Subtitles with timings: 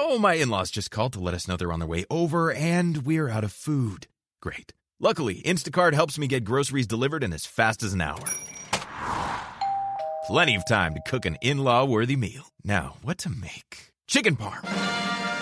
[0.00, 2.50] So, my in laws just called to let us know they're on their way over
[2.50, 4.06] and we're out of food.
[4.40, 4.72] Great.
[4.98, 8.24] Luckily, Instacart helps me get groceries delivered in as fast as an hour.
[10.26, 12.50] Plenty of time to cook an in law worthy meal.
[12.64, 13.92] Now, what to make?
[14.06, 14.62] Chicken parm.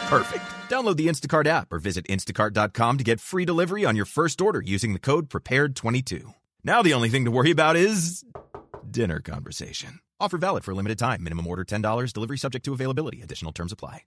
[0.08, 0.44] Perfect.
[0.68, 4.60] Download the Instacart app or visit instacart.com to get free delivery on your first order
[4.60, 6.34] using the code PREPARED22.
[6.64, 8.24] Now, the only thing to worry about is
[8.90, 10.00] dinner conversation.
[10.18, 11.22] Offer valid for a limited time.
[11.22, 12.12] Minimum order $10.
[12.12, 13.22] Delivery subject to availability.
[13.22, 14.02] Additional terms apply.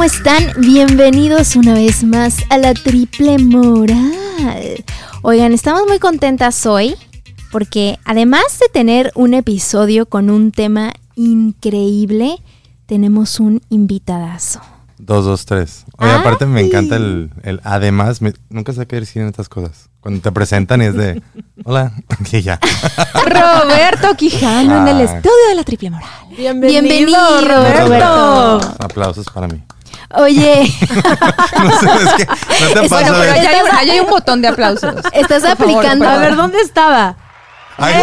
[0.00, 0.52] ¿Cómo están?
[0.56, 4.82] Bienvenidos una vez más a la triple moral.
[5.20, 6.94] Oigan, estamos muy contentas hoy
[7.52, 12.38] porque además de tener un episodio con un tema increíble,
[12.86, 14.62] tenemos un invitadazo.
[14.96, 15.84] Dos, dos, tres.
[15.98, 19.90] Oye, aparte me encanta el, el además, me- nunca sé qué decir en estas cosas.
[20.00, 21.22] Cuando te presentan y es de,
[21.64, 21.92] hola,
[22.32, 22.58] y ya.
[23.26, 25.14] Roberto Quijano en el Ah.
[25.14, 26.08] estudio de la Triple Moral.
[26.38, 27.84] Bienvenido, Bienvenido, Roberto.
[27.86, 28.76] Roberto.
[28.82, 29.62] Aplausos para mí.
[30.14, 30.62] Oye,
[31.62, 33.42] No sé, es que no te Es- pasa bueno, pero de...
[33.42, 34.94] Ya hay, un, ahí hay un botón de aplausos.
[35.12, 36.04] estás Por favor, aplicando...
[36.04, 36.18] perdón.
[36.18, 37.14] A ver, ¿dónde estaba?
[37.78, 37.94] Ay,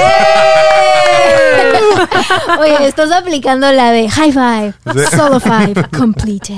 [2.60, 5.16] Oye, estás aplicando la de high five, Sí.
[5.16, 6.56] solo five, completed.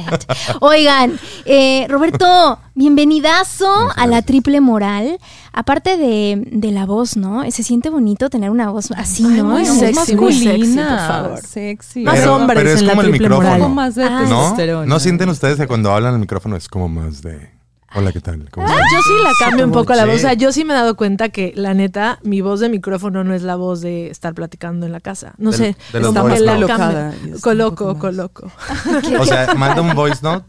[0.61, 5.19] Oigan, eh, Roberto, bienvenidazo a la triple moral.
[5.51, 7.43] Aparte de, de la voz, ¿no?
[7.51, 9.43] Se siente bonito tener una voz así, ¿no?
[9.45, 11.39] muy sexy, muy sexy, por masculina, favor.
[11.41, 12.03] Sexy.
[12.03, 13.49] Más hombres pero es en la como el triple micrófono.
[13.49, 13.61] moral.
[13.61, 14.25] Un poco más de Ah.
[14.29, 14.85] ¿No?
[14.85, 17.49] ¿No sienten ustedes que cuando hablan al micrófono es como más de,
[17.95, 18.47] hola, ¿qué tal?
[18.51, 20.15] ¿Cómo Ah, estás?" Yo sí la cambio un poco la voz.
[20.15, 20.37] O sea, Sí.
[20.37, 23.43] yo sí me he dado cuenta que, la neta, mi voz de micrófono no es
[23.43, 25.33] la voz de estar platicando en la casa.
[25.37, 25.75] No sé.
[25.93, 27.39] de los está voice la cambio.
[27.41, 28.51] Coloco, coloco.
[29.19, 30.45] O sea, manda un voice note,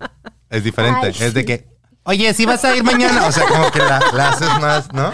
[0.51, 1.07] es diferente.
[1.09, 1.69] Ay, es de que,
[2.05, 3.27] oye, si vas a ir mañana.
[3.27, 5.13] O sea, como que la, la haces más, ¿no?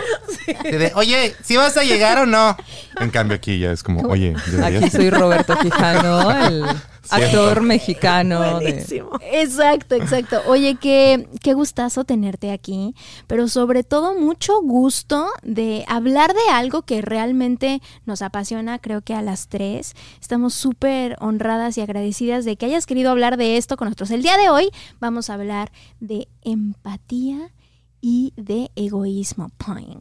[0.65, 2.57] De, oye, si vas a llegar o no.
[3.01, 6.65] En cambio, aquí ya es como, oye, deberías- Aquí soy Roberto Quijano, el
[7.11, 8.41] actor mexicano.
[8.41, 9.11] de- Buenísimo.
[9.23, 10.41] Exacto, exacto.
[10.47, 12.95] Oye, qué, qué gustazo tenerte aquí,
[13.27, 19.15] pero sobre todo mucho gusto de hablar de algo que realmente nos apasiona, creo que
[19.15, 19.95] a las tres.
[20.21, 24.11] Estamos súper honradas y agradecidas de que hayas querido hablar de esto con nosotros.
[24.11, 27.53] El día de hoy vamos a hablar de empatía
[28.01, 29.51] y de egoísmo.
[29.57, 30.01] Poing.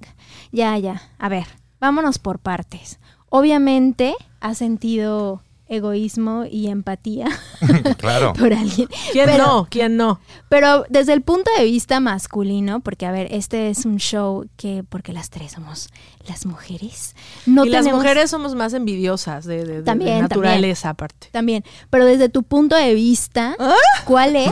[0.51, 1.01] Ya, ya.
[1.17, 1.47] A ver,
[1.79, 2.99] vámonos por partes.
[3.29, 7.27] Obviamente has sentido egoísmo y empatía
[7.97, 8.33] claro.
[8.33, 8.87] por alguien.
[9.11, 9.67] ¿Quién Pero- no?
[9.69, 10.19] ¿Quién no?
[10.49, 14.83] Pero desde el punto de vista masculino, porque a ver, este es un show que,
[14.87, 15.89] porque las tres somos
[16.27, 17.15] las mujeres,
[17.45, 21.27] no y las mujeres somos más envidiosas de, de- de- de También, naturaleza, aparte.
[21.31, 23.75] También, pero desde tu punto de vista, ¿Ah?
[24.05, 24.49] ¿cuál es?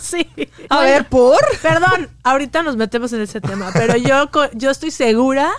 [0.00, 0.26] Sí.
[0.68, 1.38] A ver, ¿por?
[1.62, 5.50] Perdón, ahorita nos metemos en ese tema, pero yo, co- yo estoy segura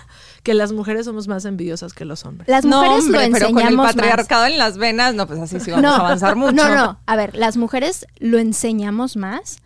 [0.44, 2.48] que las mujeres somos más envidiosas que los hombres.
[2.48, 3.94] Las No, mujeres hombre, lo pero con el enseñamos más.
[3.96, 6.52] patriarcado en las venas, no, pues así sí vamos a avanzar mucho.
[6.54, 9.58] No, no, a ver, las mujeres lo enseñamos más.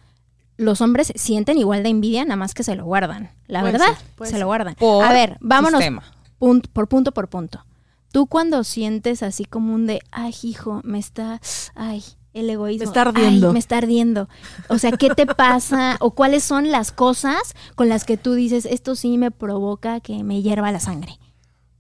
[0.56, 3.30] Los hombres sienten igual de envidia, nada más que se lo guardan.
[3.46, 4.40] La Puede verdad, ser, se ser.
[4.40, 4.74] lo guardan.
[4.76, 6.02] Por a ver, vámonos sistema.
[6.40, 7.64] punt- por punto por punto.
[8.10, 11.40] Tú cuando sientes así como un de, ay, hijo, me está,
[11.74, 12.02] ay,
[12.38, 12.84] el egoísmo.
[12.84, 13.46] Me está ardiendo.
[13.48, 14.28] Ay, me está ardiendo.
[14.68, 15.96] O sea, ¿qué te pasa?
[16.00, 20.22] ¿O cuáles son las cosas con las que tú dices, esto sí me provoca que
[20.24, 21.18] me hierva la sangre?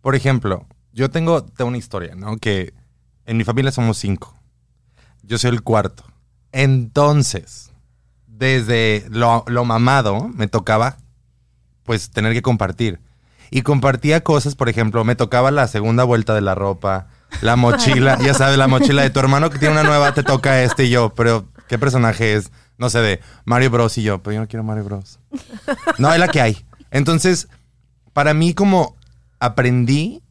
[0.00, 2.36] Por ejemplo, yo tengo, tengo una historia, ¿no?
[2.36, 2.74] Que
[3.26, 4.34] en mi familia somos cinco.
[5.22, 6.04] Yo soy el cuarto.
[6.52, 7.72] Entonces,
[8.26, 10.96] desde lo, lo mamado, me tocaba,
[11.82, 13.00] pues, tener que compartir.
[13.50, 17.08] Y compartía cosas, por ejemplo, me tocaba la segunda vuelta de la ropa,
[17.40, 20.62] la mochila, ya sabes, la mochila de tu hermano que tiene una nueva, te toca
[20.62, 22.50] este y yo, pero ¿qué personaje es?
[22.78, 25.20] No sé, de Mario Bros y yo, pero yo no quiero Mario Bros.
[25.98, 26.64] No, es la que hay.
[26.90, 27.48] Entonces,
[28.12, 28.96] para mí como
[29.40, 30.22] aprendí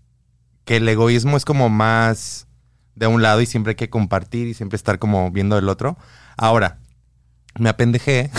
[0.65, 2.47] que el egoísmo es como más
[2.95, 5.97] de un lado y siempre hay que compartir y siempre estar como viendo el otro.
[6.35, 6.79] Ahora,
[7.59, 8.29] me apendejé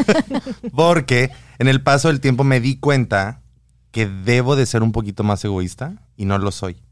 [0.74, 3.40] porque en el paso del tiempo me di cuenta
[3.90, 6.83] que debo de ser un poquito más egoísta y no lo soy.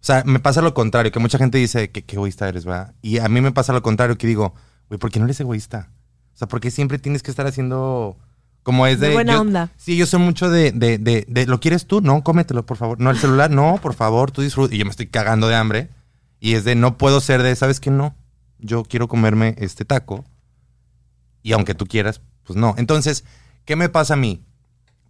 [0.00, 2.94] O sea, me pasa lo contrario, que mucha gente dice que qué egoísta eres, ¿verdad?
[3.02, 4.54] Y a mí me pasa lo contrario, que digo,
[4.88, 5.90] güey, ¿por qué no eres egoísta?
[6.34, 8.16] O sea, ¿por qué siempre tienes que estar haciendo
[8.62, 9.08] como es de...
[9.08, 9.70] De buena yo- onda.
[9.76, 12.00] Sí, yo soy mucho de, de, de, de, ¿lo quieres tú?
[12.00, 13.00] No, cómetelo, por favor.
[13.00, 14.74] No, el celular, no, por favor, tú disfruta.
[14.74, 15.88] Y yo me estoy cagando de hambre.
[16.38, 17.90] Y es de, no puedo ser de, ¿sabes qué?
[17.90, 18.14] No,
[18.60, 20.24] yo quiero comerme este taco.
[21.42, 22.74] Y aunque tú quieras, pues no.
[22.78, 23.24] Entonces,
[23.64, 24.44] ¿qué me pasa a mí?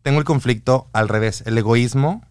[0.03, 1.43] Tengo el conflicto al revés.
[1.45, 2.23] El egoísmo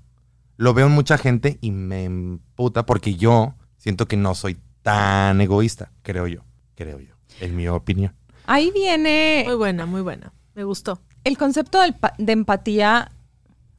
[0.57, 5.39] lo veo en mucha gente y me emputa porque yo siento que no soy tan
[5.39, 6.44] egoísta, creo yo,
[6.75, 8.13] creo yo, en mi opinión.
[8.45, 10.33] Ahí viene Muy buena, muy buena.
[10.56, 11.00] Me gustó.
[11.24, 11.80] el concepto
[12.18, 13.12] de empatía.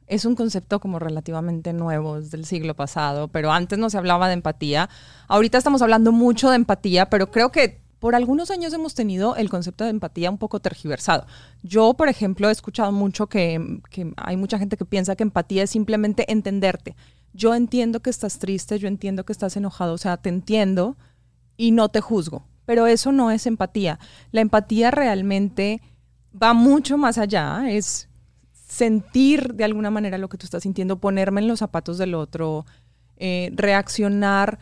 [0.07, 4.27] Es un concepto como relativamente nuevo, es del siglo pasado, pero antes no se hablaba
[4.27, 4.89] de empatía.
[5.27, 9.49] Ahorita estamos hablando mucho de empatía, pero creo que por algunos años hemos tenido el
[9.49, 11.25] concepto de empatía un poco tergiversado.
[11.63, 13.81] Yo, por ejemplo, he escuchado mucho que,
[14.15, 16.95] hay mucha gente que piensa que empatía es simplemente entenderte.
[17.33, 20.97] Yo entiendo que estás triste, yo entiendo que estás enojado, o sea, te entiendo
[21.57, 22.45] y no te juzgo.
[22.65, 23.99] Pero eso no es empatía.
[24.31, 25.81] La empatía realmente
[26.41, 28.07] va mucho más allá, es
[28.53, 32.65] sentir de alguna manera lo que tú estás sintiendo, ponerme en los zapatos del otro,
[33.17, 34.59] eh, reaccionar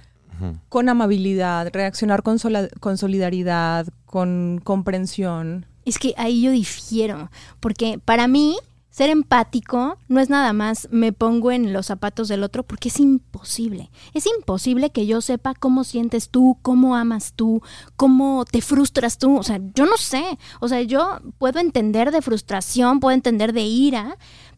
[0.69, 2.37] con amabilidad, reaccionar con,
[2.79, 5.65] con solidaridad, con comprensión.
[5.85, 8.57] Es que ahí yo difiero, porque para mí
[8.97, 12.99] ser empático no es nada más me pongo en los zapatos del otro, porque es
[12.99, 13.91] imposible.
[14.15, 17.61] Es imposible que yo sepa cómo sientes tú, cómo amas tú,
[17.95, 19.37] cómo te frustras tú.
[19.37, 20.39] O sea, yo no sé.
[20.59, 24.17] O sea, yo puedo entender de frustración, puedo entender de ira,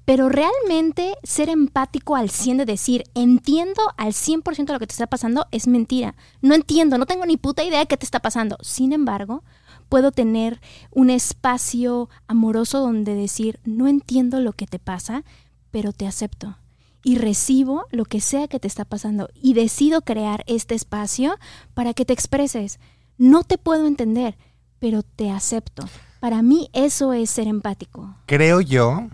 [0.09, 4.93] pero realmente ser empático al 100 de decir, entiendo al 100% de lo que te
[4.93, 6.15] está pasando, es mentira.
[6.41, 8.57] No entiendo, no tengo ni puta idea de qué te está pasando.
[8.61, 9.43] Sin embargo,
[9.87, 15.23] puedo tener un espacio amoroso donde decir, no entiendo lo que te pasa,
[15.69, 16.57] pero te acepto.
[17.03, 19.29] Y recibo lo que sea que te está pasando.
[19.35, 21.37] Y decido crear este espacio
[21.75, 22.79] para que te expreses.
[23.19, 24.39] No te puedo entender,
[24.79, 25.87] pero te acepto.
[26.19, 28.15] Para mí eso es ser empático.
[28.25, 29.07] Creo yo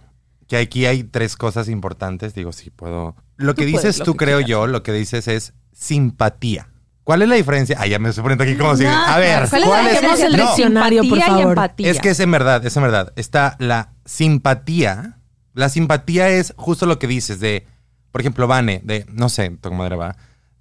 [0.48, 2.34] que aquí hay tres cosas importantes.
[2.36, 3.16] Digo, sí, puedo.
[3.38, 4.50] Lo que Tú puedes dices lo tú, que creo quieras.
[4.50, 6.70] yo, lo que dices es simpatía.
[7.04, 7.78] ¿Cuál es la diferencia?
[7.80, 8.84] Ah, ya me estoy poniendo aquí como si.
[8.84, 9.96] No, A ver, ¿Cuál es ¿cuál la es?
[10.02, 11.72] diferencia el No, diccionario, por favor?
[11.78, 13.14] Es que es en verdad, es en verdad.
[13.16, 15.20] Está la simpatía.
[15.54, 17.66] La simpatía es justo lo que dices de,
[18.12, 20.18] por ejemplo, Vane, de, no sé, tu madre va,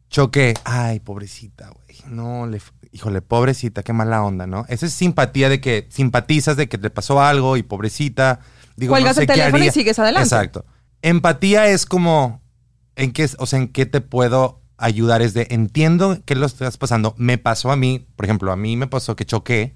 [0.09, 2.61] choque, ay, pobrecita, güey, no, le,
[2.93, 4.67] híjole, pobrecita, qué mala onda, ¿no?
[4.69, 8.39] Esa es simpatía de que simpatizas de que te pasó algo y pobrecita,
[8.77, 10.27] digo, Cuelgas no sé el qué teléfono y sigues adelante.
[10.27, 10.65] Exacto.
[11.03, 12.41] Empatía es como,
[12.97, 15.23] ¿en qué, o sea, en qué te puedo ayudar?
[15.23, 17.15] Es de, entiendo que lo estás pasando.
[17.19, 19.75] Me pasó a mí, por ejemplo, a mí me pasó que choqué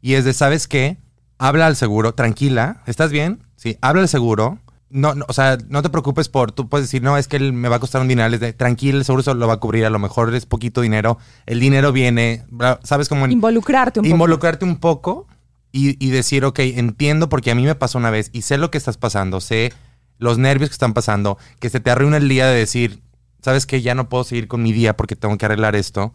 [0.00, 0.98] y es de, ¿sabes qué?
[1.38, 3.42] Habla al seguro, tranquila, ¿estás bien?
[3.56, 4.58] Sí, habla al seguro.
[4.90, 7.52] No, no, o sea, no te preocupes por, tú puedes decir, no, es que él
[7.52, 9.56] me va a costar un dinero, es de, tranquila, el seguro se lo va a
[9.58, 12.46] cubrir, a lo mejor es poquito dinero, el dinero viene,
[12.84, 13.26] ¿sabes cómo?
[13.26, 14.14] en- Involucrarte un poco.
[14.14, 15.26] involucrarte un poco
[15.72, 18.70] y, y decir, ok, entiendo porque a mí me pasó una vez y sé lo
[18.70, 19.72] que estás pasando, sé
[20.18, 23.02] los nervios que están pasando, que se te arruina el día de decir,
[23.42, 26.12] sabes que ya no puedo seguir con mi día porque tengo que arreglar esto.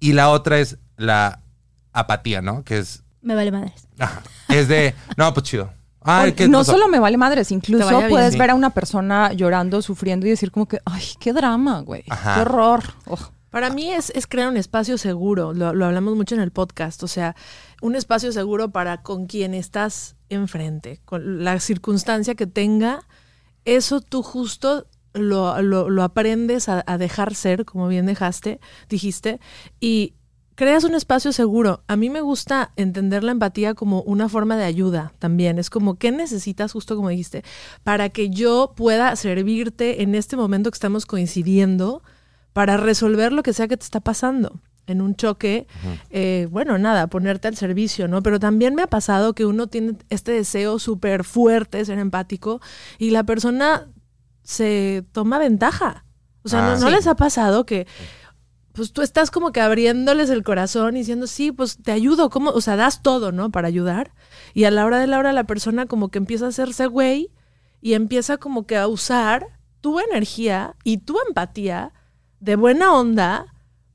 [0.00, 1.40] Y la otra es la
[1.92, 2.64] apatía, ¿no?
[2.64, 3.86] Que es, Me vale madres.
[3.98, 5.72] ajá, es de, no, pues chido.
[6.04, 6.72] Ay, Oye, ¿qué no pasó?
[6.72, 8.38] solo me vale madres, incluso puedes Sí.
[8.38, 12.02] ver a una persona llorando, sufriendo y decir como que, ay, qué drama, güey.
[12.08, 12.34] Ajá.
[12.34, 12.82] Qué horror.
[13.06, 13.20] Ugh.
[13.52, 17.06] Para mí es, es crear un espacio seguro, lo, hablamos mucho en el podcast, o
[17.06, 17.36] sea,
[17.82, 23.06] un espacio seguro para con quien estás enfrente, con la circunstancia que tenga,
[23.66, 28.58] eso tú justo lo, lo- lo aprendes a, a dejar ser, como bien dejaste,
[28.88, 29.38] dijiste,
[29.80, 30.14] y
[30.54, 31.82] creas un espacio seguro.
[31.88, 35.58] A mí me gusta entender la empatía como una forma de ayuda también.
[35.58, 37.42] Es como, ¿qué necesitas, justo como dijiste,
[37.84, 42.02] para que yo pueda servirte en este momento que estamos coincidiendo
[42.52, 44.60] para resolver lo que sea que te está pasando?
[44.86, 45.68] En un choque,
[46.10, 48.20] eh, bueno, nada, ponerte al servicio, ¿no?
[48.22, 52.60] Pero también me ha pasado que uno tiene este deseo súper fuerte de ser empático
[52.98, 53.86] y la persona
[54.42, 56.04] se toma ventaja.
[56.42, 56.94] O sea, Ah, ¿no, no sí.
[56.94, 57.86] les ha pasado que
[58.72, 62.50] pues tú estás como que abriéndoles el corazón y diciendo, sí, pues te ayudo, ¿cómo?
[62.50, 63.50] O sea, das todo, ¿no?
[63.50, 64.12] Para ayudar.
[64.54, 67.30] Y a la hora de la hora la persona como que empieza a hacerse güey
[67.80, 69.46] y empieza como que a usar
[69.80, 71.92] tu energía y tu empatía
[72.42, 73.46] de buena onda.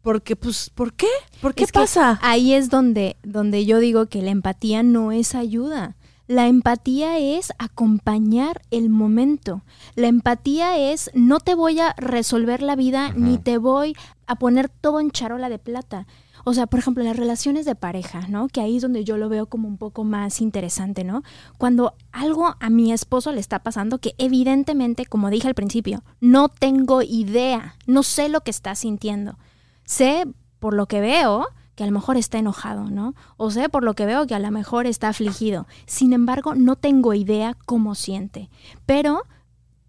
[0.01, 1.07] Porque, pues, ¿por qué?
[1.41, 2.17] ¿Por qué Es que pasa?
[2.21, 5.97] ahí es donde, donde yo digo que la empatía no es ayuda.
[6.27, 9.63] La empatía es acompañar el momento.
[9.95, 13.95] La empatía es no te voy a resolver la vida ni te voy
[14.27, 16.07] a poner todo en charola de plata.
[16.49, 18.47] O sea, por ejemplo, las relaciones de pareja, ¿no?
[18.47, 21.21] Que ahí es donde yo lo veo como un poco más interesante, ¿no?
[21.57, 26.47] Cuando algo a mi esposo le está pasando que evidentemente, como dije al principio, no
[26.47, 29.37] tengo idea, no sé lo que está sintiendo.
[29.83, 30.25] Sé
[30.59, 33.13] por lo que veo que a lo mejor está enojado, ¿no?
[33.35, 35.67] O sé por lo que veo que a lo mejor está afligido.
[35.85, 38.49] Sin embargo, no tengo idea cómo siente.
[38.85, 39.23] Pero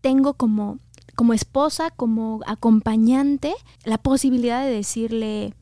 [0.00, 0.80] tengo como,
[1.14, 5.54] como esposa, como acompañante, la posibilidad de decirle,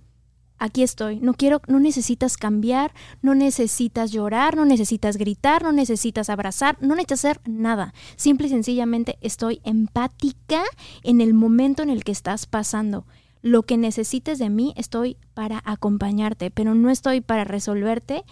[0.58, 1.20] aquí estoy.
[1.20, 6.94] No quiero, no necesitas cambiar, no necesitas llorar, no necesitas gritar, no necesitas abrazar, no
[6.94, 7.94] necesitas hacer nada.
[8.16, 10.62] Simple y sencillamente estoy empática
[11.02, 13.06] en el momento en el que estás pasando.
[13.42, 18.24] Lo que necesites de mí, estoy para acompañarte, pero no estoy para resolverte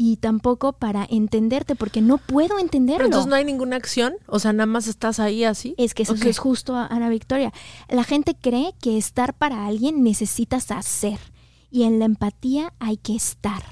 [0.00, 2.98] y tampoco para entenderte, porque no puedo entenderlo.
[2.98, 5.74] Pero entonces no hay ninguna acción, o sea, nada más estás ahí así.
[5.76, 7.52] Es que eso es justo, Ana Victoria.
[7.88, 11.18] La gente cree que estar para alguien necesitas hacer.
[11.70, 13.62] Y en la empatía hay que estar,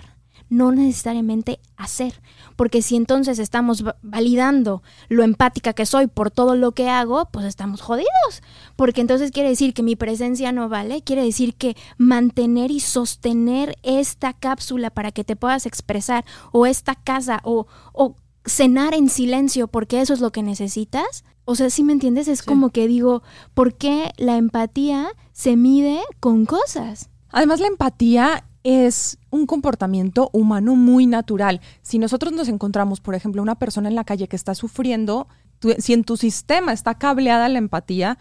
[0.49, 2.21] no necesariamente hacer.
[2.57, 7.27] Porque si entonces estamos va- validando lo empática que soy por todo lo que hago,
[7.33, 8.43] pues estamos jodidos.
[8.77, 13.77] Porque entonces quiere decir que mi presencia no vale, quiere decir que mantener y sostener
[13.83, 19.67] esta cápsula para que te puedas expresar, o esta casa, o, o cenar en silencio
[19.69, 21.25] porque eso es lo que necesitas.
[21.45, 22.47] O sea, si me entiendes, es Sí.
[22.47, 23.23] como que digo,
[23.55, 27.09] ¿por qué la empatía se mide con cosas?
[27.37, 31.61] Además, la empatía es un comportamiento humano muy natural.
[31.83, 35.29] Si nosotros nos encontramos, por ejemplo, una persona en la calle que está sufriendo,
[35.77, 38.17] si en tu sistema está cableada la empatía,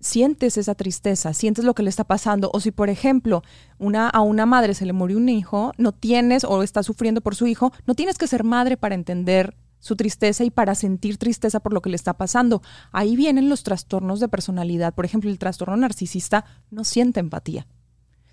[0.00, 2.50] sientes esa tristeza, sientes lo que le está pasando.
[2.52, 3.44] O si, por ejemplo,
[3.78, 7.36] una, a una madre se le murió un hijo, no tienes o está sufriendo por
[7.36, 11.60] su hijo, no tienes que ser madre para entender su tristeza y para sentir tristeza
[11.60, 12.60] por lo que le está pasando.
[12.90, 14.94] Ahí vienen los trastornos de personalidad.
[14.94, 17.68] Por ejemplo, el trastorno narcisista no siente empatía.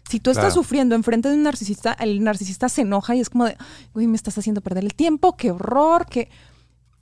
[0.10, 0.56] Si tú estás Claro.
[0.64, 3.56] sufriendo enfrente de un narcisista, el narcisista se enoja y es como de,
[3.94, 6.30] uy, me estás haciendo perder el tiempo, qué horror, qué...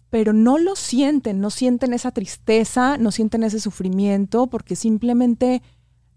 [0.10, 5.62] Pero no lo sienten, no sienten esa tristeza, no sienten ese sufrimiento, porque simplemente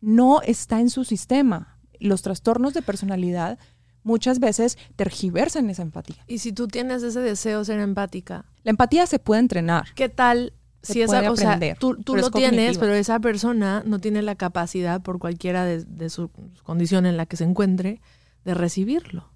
[0.00, 1.78] no está en su sistema.
[2.00, 3.58] Los trastornos de personalidad
[4.02, 6.16] muchas veces tergiversan esa empatía.
[6.26, 9.86] Y si tú tienes ese deseo de ser empática, La empatía se puede entrenar.
[9.94, 12.52] ¿qué tal Se si esa puede o sea, aprender, tú, tú pero lo es tienes,
[12.58, 12.80] cognitivo.
[12.80, 16.30] pero esa persona no tiene la capacidad por cualquiera de, de su
[16.62, 18.00] condición en la que se encuentre
[18.44, 19.28] de recibirlo?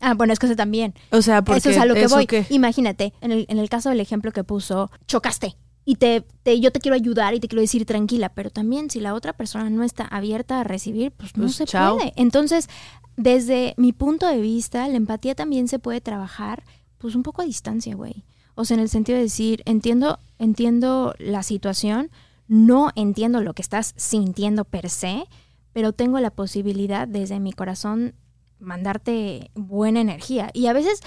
[0.00, 0.94] Ah, bueno, es que eso también.
[1.10, 2.26] O sea, porque Eso es a lo que ¿eso voy.
[2.50, 5.56] Imagínate, en el, en el caso del ejemplo que puso, chocaste.
[5.84, 8.98] Y te, te- yo te quiero ayudar y te quiero decir tranquila, pero también si
[9.00, 11.96] la otra persona no está abierta a recibir, pues no Pues, se chao.
[11.96, 12.12] puede.
[12.16, 12.68] Entonces,
[13.16, 16.64] desde mi punto de vista, la empatía también se puede trabajar,
[16.98, 18.24] pues un poco a distancia, güey.
[18.58, 22.10] O sea, en el sentido de decir, entiendo, entiendo la situación,
[22.48, 25.26] no entiendo lo que estás sintiendo per se,
[25.72, 28.16] pero tengo la posibilidad desde mi corazón
[28.58, 30.50] mandarte buena energía.
[30.54, 31.02] Y a veces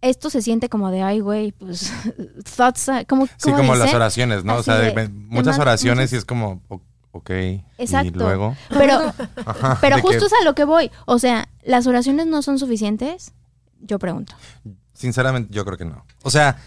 [0.00, 1.92] esto se siente como de, ay, güey, pues,
[2.56, 4.56] thoughts, ah, como, Sí, como las oraciones, ¿no?
[4.56, 6.60] o sea, de- de, muchas oraciones y es como,
[7.12, 7.30] ok.
[7.78, 8.08] Exacto.
[8.08, 8.56] Y luego.
[8.68, 9.14] Pero,
[9.46, 10.90] Ajá, pero justo que, es a lo que voy.
[11.06, 13.32] O sea, ¿las oraciones no son suficientes?
[13.78, 14.34] Yo pregunto.
[14.92, 16.04] Sinceramente, yo creo que no.
[16.24, 16.58] O sea,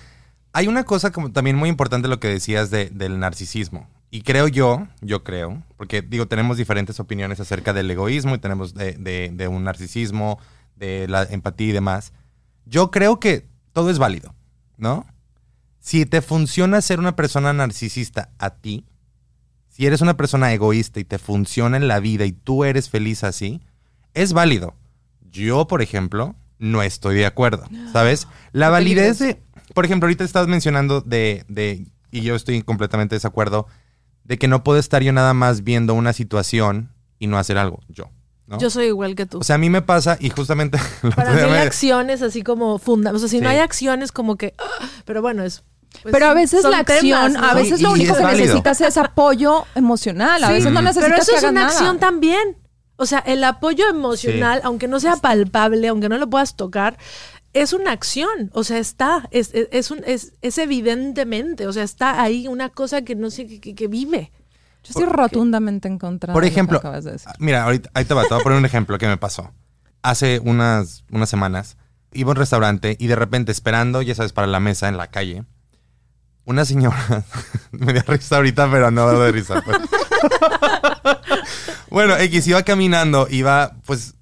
[0.53, 3.87] hay una cosa como también muy importante lo que decías de- del narcisismo.
[4.11, 8.73] Y creo yo, yo creo, porque digo, tenemos diferentes opiniones acerca del egoísmo y tenemos
[8.75, 10.39] de, de- de un narcisismo,
[10.75, 12.13] de la empatía y demás.
[12.65, 14.35] Yo creo que todo es válido,
[14.77, 15.05] ¿no?
[15.79, 18.85] Si te funciona ser una persona narcisista a ti,
[19.67, 23.23] si eres una persona egoísta y te funciona en la vida y tú eres feliz
[23.23, 23.61] así,
[24.13, 24.75] es válido.
[25.31, 28.27] Yo, por ejemplo, no estoy de acuerdo, ¿sabes?
[28.51, 29.41] La validez de,
[29.73, 33.67] por ejemplo, ahorita estás mencionando de, de, y yo estoy completamente de desacuerdo,
[34.23, 37.79] de que no puedo estar yo nada más viendo una situación y no hacer algo,
[37.89, 38.09] yo.
[38.47, 38.57] ¿no?
[38.59, 39.39] Yo soy igual que tú.
[39.39, 40.77] o sea, a mí me pasa, y justamente...
[41.15, 43.23] Para mí acciones así como fundamentales.
[43.23, 44.53] O sea, si no hay acciones como que...
[44.59, 44.85] ¡ah!
[45.05, 45.63] Pero bueno, es...
[46.01, 48.23] pues, pero a veces la acción, temas, a veces Y- lo y único es que
[48.23, 48.45] válido.
[48.45, 50.43] necesitas es apoyo emocional.
[50.43, 51.67] A Sí, veces no necesitas Pero eso que es una nada.
[51.67, 52.57] acción también.
[52.95, 56.97] O sea, el apoyo emocional, aunque no sea palpable, aunque no lo puedas tocar,
[57.53, 58.49] es una acción.
[58.53, 62.69] O sea, está, es, es, es un, es, es evidentemente, o sea, está ahí una
[62.69, 64.31] cosa que no sé, que, que- que vive.
[64.83, 67.31] Yo estoy rotundamente en contra Por de lo que ejemplo, acabas de decir.
[67.39, 69.51] mira, ahorita ahí te va, te voy a poner un ejemplo que me pasó.
[70.01, 71.77] Hace unas, unas semanas
[72.11, 75.07] iba a un restaurante y de repente esperando, ya sabes, para la mesa en la
[75.07, 75.45] calle,
[76.45, 77.23] una señora,
[77.71, 79.63] me dio risa ahorita, pero no de risa.
[79.63, 79.77] pues.
[81.89, 84.15] bueno, X iba caminando, iba pues,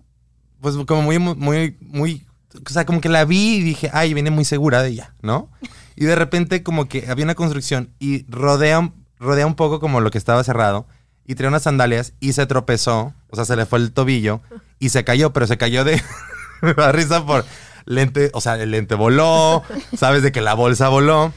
[0.59, 2.25] pues como muy, muy, muy,
[2.65, 5.50] o sea, como que la vi y dije, ay, viene muy segura de ella, ¿no?
[5.96, 10.12] Y de repente como que había una construcción y rodea, rodea un poco como lo
[10.12, 10.88] que estaba cerrado
[11.25, 14.41] y traía unas sandalias y se tropezó, o sea, se le fue el tobillo
[14.79, 16.01] y se cayó, pero se cayó de...
[16.62, 17.46] me risa por
[17.86, 19.63] lente, o sea, el lente voló,
[19.96, 21.34] sabes de que la bolsa voló.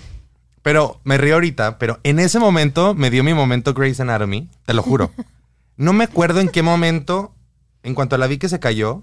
[0.62, 4.72] Pero me río ahorita, pero en ese momento me dio mi momento Grey's Anatomy, te
[4.72, 5.10] lo juro.
[5.76, 7.34] No me acuerdo en qué momento,
[7.82, 9.02] en cuanto la vi que se cayó,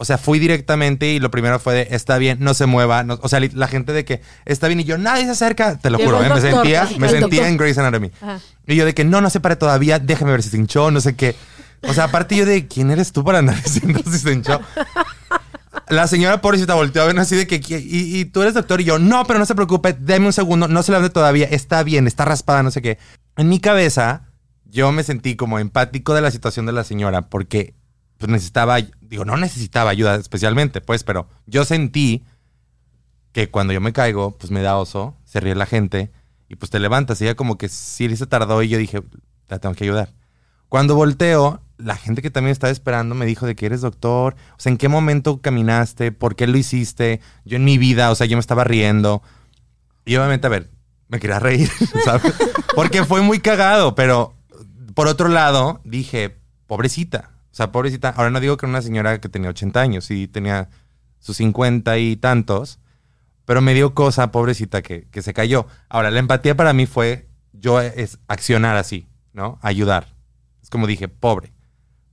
[0.00, 3.02] o sea, fui directamente y lo primero fue de, está bien, no se mueva.
[3.02, 5.76] no- o sea, la gente de que, está bien y yo, nadie se acerca.
[5.76, 6.28] Te lo juro, ¿eh?
[6.32, 7.20] me sentía, me doctor.
[7.20, 8.12] sentía en Grey's Anatomy.
[8.20, 8.40] Ajá.
[8.66, 11.00] Y yo de que no, no se pare todavía, déjame ver si se hinchó, no
[11.00, 11.34] sé qué.
[11.82, 14.60] O sea, aparte yo de, ¿quién eres tú para andar diciendo System Show?
[15.88, 18.84] La señora pobrecita volteó a ver así de que, y, y, tú eres doctor y
[18.84, 21.82] yo, no, pero no se preocupe, deme un segundo, no se la ve todavía, está
[21.82, 22.98] bien, está raspada, no sé qué.
[23.36, 24.28] En mi cabeza,
[24.64, 27.74] yo me sentí como empático de la situación de la señora porque
[28.18, 32.24] pues necesitaba, digo, no necesitaba ayuda especialmente, pues, pero yo sentí
[33.32, 36.10] que cuando yo me caigo, pues me da oso, se ríe la gente
[36.48, 37.20] y pues te levantas.
[37.20, 39.02] Y ella como que sí se tardó y yo dije,
[39.48, 40.12] la tengo que ayudar.
[40.68, 44.60] Cuando volteo, la gente que también estaba esperando me dijo de que eres doctor, o
[44.60, 46.12] sea, ¿en qué momento caminaste?
[46.12, 47.20] ¿Por qué lo hiciste?
[47.44, 49.22] Yo en mi vida, o sea, yo me estaba riendo.
[50.04, 50.70] Y obviamente, a ver,
[51.08, 51.70] me quería reír,
[52.04, 52.34] ¿sabes?
[52.74, 54.34] Porque fue muy cagado, pero
[54.94, 59.28] por otro lado, dije, pobrecita, sea, pobrecita, ahora no digo que era una señora que
[59.28, 60.68] tenía 80 años, sí tenía
[61.18, 62.78] sus 50 y tantos,
[63.44, 65.66] pero me dio cosa, pobrecita, que, que se cayó.
[65.88, 69.58] Ahora, la empatía para mí fue yo es accionar así, ¿no?
[69.62, 70.14] Ayudar.
[70.62, 71.52] Es como dije, pobre.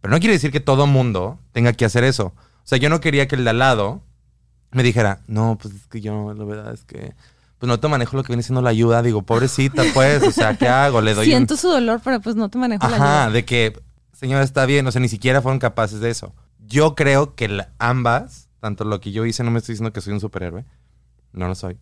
[0.01, 2.27] Pero no quiere decir que todo mundo tenga que hacer eso.
[2.37, 4.03] O sea, yo no quería que el de al lado
[4.71, 7.13] me dijera, no, pues es que yo, la verdad es que,
[7.59, 9.01] pues no te manejo lo que viene siendo la ayuda.
[9.01, 11.01] Digo, pobrecita, pues, o sea, ¿qué hago?
[11.01, 11.25] Le doy.
[11.25, 13.23] Siento su dolor, pero pues no te manejo la ayuda.
[13.23, 13.79] Ajá, de que,
[14.15, 14.87] señora, está bien.
[14.87, 16.33] O sea, ni siquiera fueron capaces de eso.
[16.59, 20.13] Yo creo que ambas, tanto lo que yo hice, no me estoy diciendo que soy
[20.13, 20.65] un superhéroe,
[21.33, 21.77] no lo soy.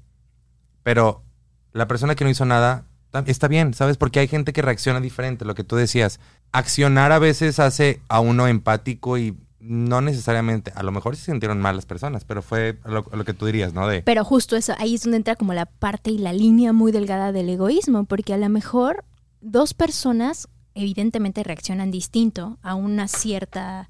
[0.83, 1.23] Pero
[1.71, 2.85] la persona que no hizo nada
[3.25, 3.97] está bien, ¿sabes?
[3.97, 6.19] Porque hay gente que reacciona diferente, lo que tú decías.
[6.51, 11.61] Accionar a veces hace a uno empático y no necesariamente, a lo mejor se sintieron
[11.61, 13.87] mal las personas, pero fue lo, lo, que tú dirías, ¿no?
[13.87, 14.01] De...
[14.01, 17.31] Pero justo eso, ahí es donde entra como la parte y la línea muy delgada
[17.31, 19.05] del egoísmo, porque a lo mejor
[19.39, 23.89] dos personas evidentemente reaccionan distinto a una cierta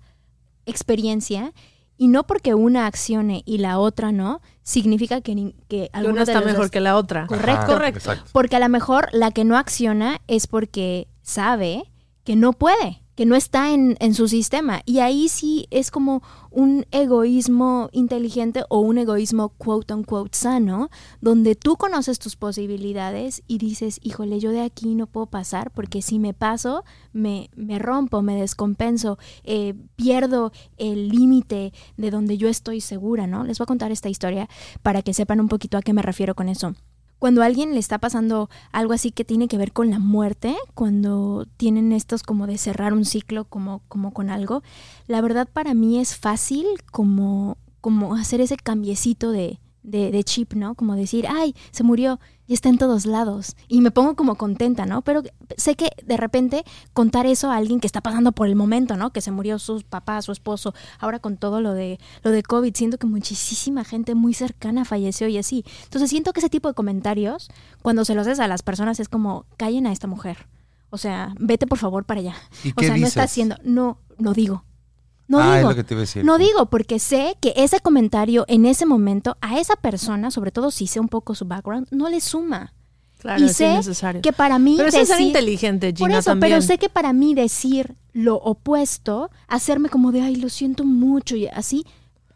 [0.65, 1.53] experiencia
[1.97, 6.71] y no porque una accione y la otra no, significa que, que alguna está mejor
[6.71, 7.27] que la otra.
[7.27, 7.67] Correcto.
[7.67, 8.11] Correcto.
[8.31, 11.83] Porque a lo mejor la que no acciona es porque sabe
[12.23, 14.81] que no puede que no está en, en, su sistema.
[14.85, 20.89] Y ahí sí es como un egoísmo inteligente o un egoísmo quote unquote sano,
[21.21, 26.01] donde tú conoces tus posibilidades y dices, híjole, yo de aquí no puedo pasar porque
[26.01, 32.47] si me paso, me, me rompo, me descompenso, eh, pierdo el límite de donde yo
[32.49, 33.43] estoy segura, ¿no?
[33.43, 34.49] Les voy a contar esta historia
[34.81, 36.75] para que sepan un poquito a qué me refiero con eso
[37.23, 40.57] cuando a alguien le está pasando algo así que tiene que ver con la muerte,
[40.73, 44.61] cuando tienen estos como de cerrar un ciclo como, como con algo,
[45.07, 50.53] la verdad para mí es fácil como, como hacer ese cambiecito de, de, de, chip,
[50.53, 50.75] ¿no?
[50.75, 53.55] Como decir, ay, se murió y está en todos lados.
[53.67, 55.01] Y me pongo como contenta, ¿no?
[55.01, 55.23] Pero
[55.57, 59.11] sé que de repente contar eso a alguien que está pasando por el momento, ¿no?
[59.11, 62.75] Que se murió su papá, su esposo, ahora con todo lo de, lo de COVID,
[62.75, 65.63] siento que muchísima gente muy cercana falleció y así.
[65.83, 67.49] Entonces siento que ese tipo de comentarios,
[67.81, 70.47] cuando se los haces a las personas, es como, callen a esta mujer.
[70.89, 72.35] O sea, vete por favor para allá.
[72.63, 74.63] ¿Y o sea, no está haciendo, no, no digo.
[75.27, 76.25] No ah, digo, es lo que te iba a decir.
[76.25, 80.69] no digo, porque sé que ese comentario en ese momento a esa persona, sobre todo
[80.71, 82.73] si sé un poco su background, no le suma.
[83.19, 83.79] Claro, y es sé
[84.21, 86.51] que para mí Pero eso es ser decir- inteligente, por Gina, eso, también.
[86.51, 91.37] pero sé que para mí decir lo opuesto, hacerme como de, ay, lo siento mucho
[91.37, 91.85] y así,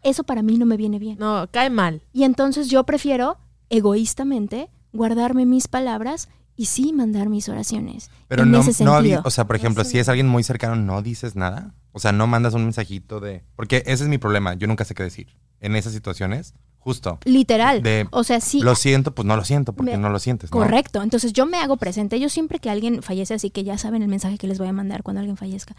[0.02, 1.18] eso para mí no me viene bien.
[1.18, 2.00] No, cae mal.
[2.14, 3.36] Y entonces yo prefiero,
[3.68, 8.10] egoístamente, guardarme mis palabras y sí mandar mis oraciones.
[8.26, 11.02] Pero en no, ese no o sea, por ejemplo, si es alguien muy cercano, no
[11.02, 11.74] dices nada.
[11.92, 13.42] O sea, no mandas un mensajito de.
[13.56, 14.54] Porque ese es mi problema.
[14.54, 15.28] Yo nunca sé qué decir.
[15.60, 17.18] En esas situaciones, justo.
[17.24, 17.82] Literal.
[17.82, 18.60] de- o sea, sí.
[18.60, 20.50] Lo siento, pues no lo siento, porque Me- no lo sientes.
[20.52, 20.58] ¿no?
[20.58, 21.02] Correcto.
[21.02, 22.20] Entonces yo me hago presente.
[22.20, 24.72] Yo siempre que alguien fallece, así que ya saben el mensaje que les voy a
[24.72, 25.74] mandar cuando alguien fallezca,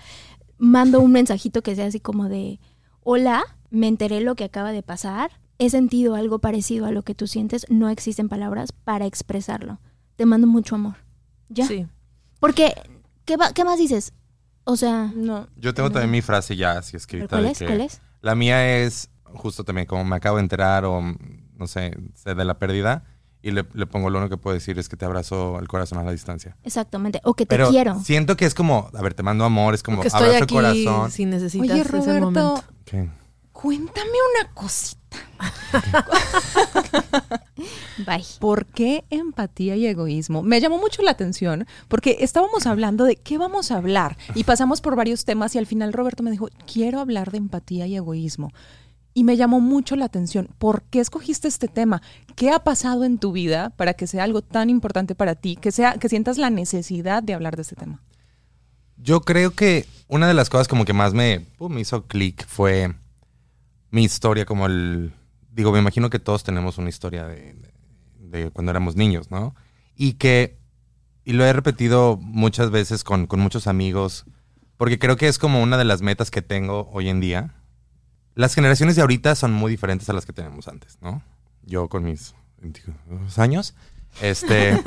[0.58, 2.60] mando un mensajito que sea así como de,
[3.02, 7.16] hola, me enteré lo que acaba de pasar, he sentido algo parecido a lo que
[7.16, 9.80] tú sientes, no existen palabras para expresarlo.
[10.18, 10.96] Te mando mucho amor.
[11.50, 11.66] ¿Ya?
[11.68, 11.88] Sí.
[12.42, 12.74] Porque,
[13.26, 14.12] ¿qué, va- qué más dices?
[14.64, 15.48] O sea, No.
[15.56, 17.28] Yo tengo también mi frase ya así escrita.
[17.28, 17.60] ¿cuál de es?
[17.60, 18.02] que ¿Cuál es?
[18.22, 22.46] La mía es justo también como me acabo de enterar o no sé, sé de
[22.46, 23.04] la pérdida.
[23.42, 25.98] Y le, le pongo lo único que puedo decir es que te abrazo el corazón
[25.98, 26.58] a la distancia.
[26.64, 27.22] Exactamente.
[27.24, 27.98] O que te Pero quiero.
[28.02, 30.58] siento que es como, a ver, te mando amor, es como Porque estoy abrazo aquí
[30.58, 31.12] el corazón.
[31.12, 32.62] si necesitas Oye, ese momento.
[32.84, 33.10] ¿Qué?
[33.54, 34.10] cuéntame
[34.42, 34.99] una cosita.
[38.06, 38.26] Bye.
[38.40, 40.42] ¿Por qué empatía y egoísmo?
[40.42, 44.82] Me llamó mucho la atención porque estábamos hablando de qué vamos a hablar y pasamos
[44.82, 48.52] por varios temas y al final Roberto me dijo, quiero hablar de empatía y egoísmo.
[49.14, 50.50] Y me llamó mucho la atención.
[50.60, 52.02] ¿Por qué escogiste este tema?
[52.36, 55.72] ¿Qué ha pasado en tu vida para que sea algo tan importante para ti, que
[55.72, 58.02] sea que sientas la necesidad de hablar de este tema?
[58.98, 62.94] Yo creo que una de las cosas como que más me, me hizo clic fue
[63.92, 65.14] mi historia, como el...
[65.52, 67.74] Digo, me imagino que todos tenemos una historia de, de-
[68.44, 69.56] de cuando éramos niños, ¿no?
[69.96, 70.58] Y que,
[71.26, 74.26] y lo he repetido muchas veces con, con muchos amigos,
[74.78, 77.56] porque creo que es como una de las metas que tengo hoy en día.
[78.36, 81.22] Las generaciones de ahorita son muy diferentes a las que tenemos antes, ¿no?
[81.64, 83.74] Yo con mis 22 años,
[84.22, 84.80] este,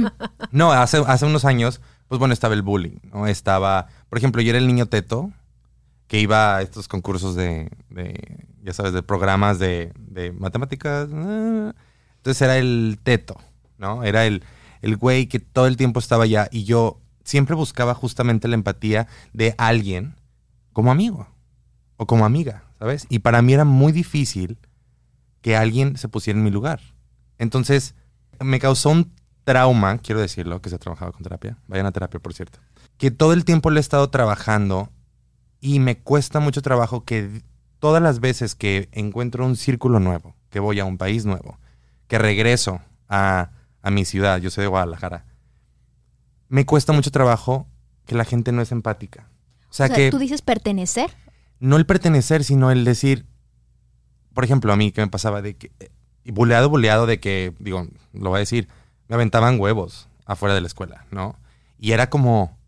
[0.50, 3.26] no, hace, hace unos años, pues bueno, estaba el bullying, ¿no?
[3.28, 5.30] Estaba, por ejemplo, yo era el niño teto
[6.08, 11.08] que iba a estos concursos de, de ya sabes, de programas de, de matemáticas.
[11.12, 11.72] ah,
[12.16, 13.36] Entonces era el teto,
[13.78, 14.04] ¿no?
[14.04, 14.42] Era el,
[14.82, 19.06] el güey que todo el tiempo estaba allá y yo siempre buscaba justamente la empatía
[19.32, 20.14] de alguien
[20.72, 21.28] como amigo
[21.96, 23.06] o como amiga, ¿sabes?
[23.08, 24.58] Y para mí era muy difícil
[25.40, 26.80] que alguien se pusiera en mi lugar.
[27.38, 27.94] Entonces
[28.40, 29.12] me causó un
[29.44, 31.58] trauma, quiero decirlo, que se ha trabajado con terapia.
[31.68, 32.58] Vayan a terapia, por cierto.
[32.98, 34.90] Que todo el tiempo le he estado trabajando
[35.60, 37.42] y me cuesta mucho trabajo que
[37.78, 41.58] todas las veces que encuentro un círculo nuevo, que voy a un país nuevo,
[42.06, 43.50] que regreso a,
[43.82, 45.24] a mi ciudad, yo soy de Guadalajara,
[46.48, 47.66] me cuesta mucho trabajo
[48.06, 49.28] que la gente no es empática.
[49.70, 51.10] O sea, o sea, que tú dices pertenecer.
[51.60, 53.26] no el pertenecer, sino el decir,
[54.32, 55.90] por ejemplo, a mí que me pasaba de que, eh,
[56.24, 58.68] y buleado, buleado de que, digo, lo voy a decir,
[59.08, 61.36] me aventaban huevos afuera de la escuela, ¿no?
[61.78, 62.58] Y era como,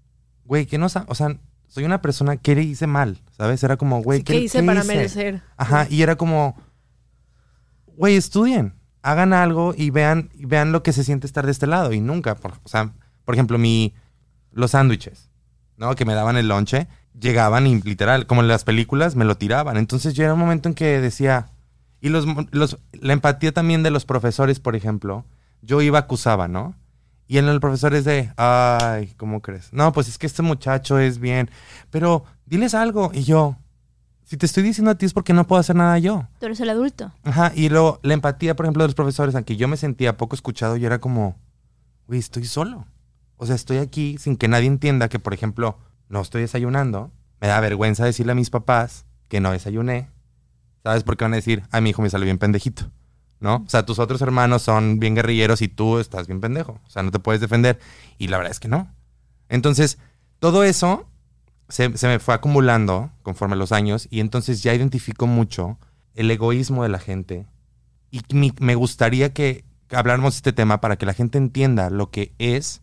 [0.44, 1.38] güey, que no, o sea,
[1.71, 3.63] soy una persona que le hice mal, ¿sabes?
[3.63, 5.41] Era como, güey, Sí, ¿Qué hice para merecer?
[5.57, 6.57] Ajá, y era como,
[7.97, 11.69] güey, estudien, hagan algo y vean, y vean lo que se siente estar de este
[11.69, 11.93] lado.
[11.93, 12.93] Y nunca, por, o sea,
[13.25, 13.95] por ejemplo, mi,
[14.51, 15.31] los sándwiches,
[15.77, 15.95] ¿no?
[15.95, 19.77] Que me daban el lonche, llegaban y literal, como en las películas, me lo tiraban.
[19.77, 21.51] Entonces yo era un momento en que decía,
[22.01, 25.25] y los, los, la empatía también de los profesores, por ejemplo,
[25.63, 26.75] yo iba acusaba, ¿no?
[27.31, 29.73] Y el profesor es de, ay, ¿cómo crees?
[29.73, 31.49] No, pues es que este muchacho es bien,
[31.88, 33.12] pero diles algo.
[33.14, 33.57] Y yo,
[34.25, 36.27] si te estoy diciendo a ti es porque no puedo hacer nada yo.
[36.40, 37.12] Tú eres el adulto.
[37.23, 40.35] Ajá, y luego la empatía, por ejemplo, de los profesores, aunque yo me sentía poco
[40.35, 41.37] escuchado, yo era como,
[42.09, 42.85] güey, estoy solo.
[43.37, 47.12] O sea, estoy aquí sin que nadie entienda que, por ejemplo, no estoy desayunando.
[47.40, 50.09] Me da vergüenza decirle a mis papás que no desayuné.
[50.83, 52.90] ¿Sabes por qué van a decir, a mi hijo me salió bien pendejito?
[53.40, 53.64] ¿No?
[53.66, 56.79] O sea, tus otros hermanos son bien guerrilleros y tú estás bien pendejo.
[56.87, 57.81] O sea, no te puedes defender.
[58.18, 58.94] Y la verdad es que no.
[59.48, 59.98] Entonces,
[60.38, 61.09] todo eso
[61.68, 65.79] se, se me fue acumulando conforme los años y entonces ya identifico mucho
[66.14, 67.46] el egoísmo de la gente
[68.11, 68.22] y
[68.61, 72.83] me gustaría que habláramos de este tema para que la gente entienda lo que es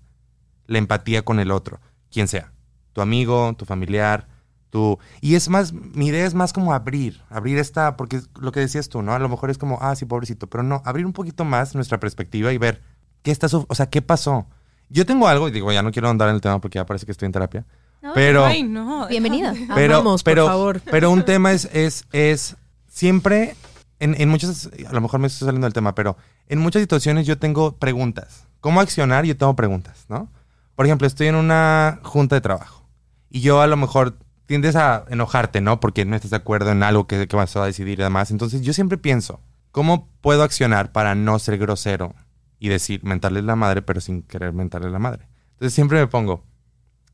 [0.65, 1.79] la empatía con el otro,
[2.11, 2.53] quien sea,
[2.93, 4.27] tu amigo, tu familiar,
[4.69, 4.99] tu...
[5.21, 8.60] Y es más, mi idea es más como abrir, abrir esta, porque es lo que
[8.60, 9.13] decías tú, ¿no?
[9.13, 11.99] A lo mejor es como, ah, sí, pobrecito, pero no, abrir un poquito más nuestra
[11.99, 12.82] perspectiva y ver
[13.23, 14.47] qué está, su- o sea, qué pasó.
[14.89, 17.06] Yo tengo algo, y digo, ya no quiero andar en el tema porque ya parece
[17.06, 17.65] que estoy en terapia,
[18.01, 18.45] No, pero...
[18.45, 19.08] Ay, no.
[19.08, 19.51] Bienvenido.
[19.75, 20.82] Pero, Amamos, por pero, favor.
[20.89, 22.56] pero un tema es, es, es
[22.88, 23.56] siempre,
[23.99, 26.15] en, en muchas, a lo mejor me estoy saliendo del tema, pero
[26.47, 28.45] en muchas situaciones yo tengo preguntas.
[28.62, 29.25] ¿Cómo accionar?
[29.25, 30.30] Yo tengo preguntas, ¿no?
[30.75, 32.86] Por ejemplo, estoy en una junta de trabajo
[33.30, 35.79] y yo a lo mejor tiendes a enojarte, ¿no?
[35.79, 38.31] Porque no estás de acuerdo en algo que, que vas a decidir y demás.
[38.31, 42.15] Entonces yo siempre pienso, ¿cómo puedo accionar para no ser grosero
[42.57, 45.27] y decir, mentarle la madre, pero sin querer mentarle la madre?
[45.51, 46.43] Entonces siempre me pongo,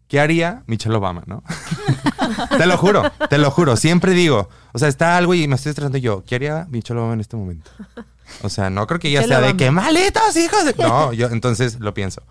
[0.08, 1.44] ¿qué haría Michelle Obama, no?
[2.58, 3.76] te lo juro, te lo juro.
[3.78, 6.24] Siempre digo, o sea, está algo y me estoy estresando yo.
[6.24, 7.72] ¿Qué haría Michelle Obama en este momento?
[8.44, 10.74] O sea, no creo que ella sea de que malitos hijos de...
[10.78, 12.22] No, yo entonces lo pienso.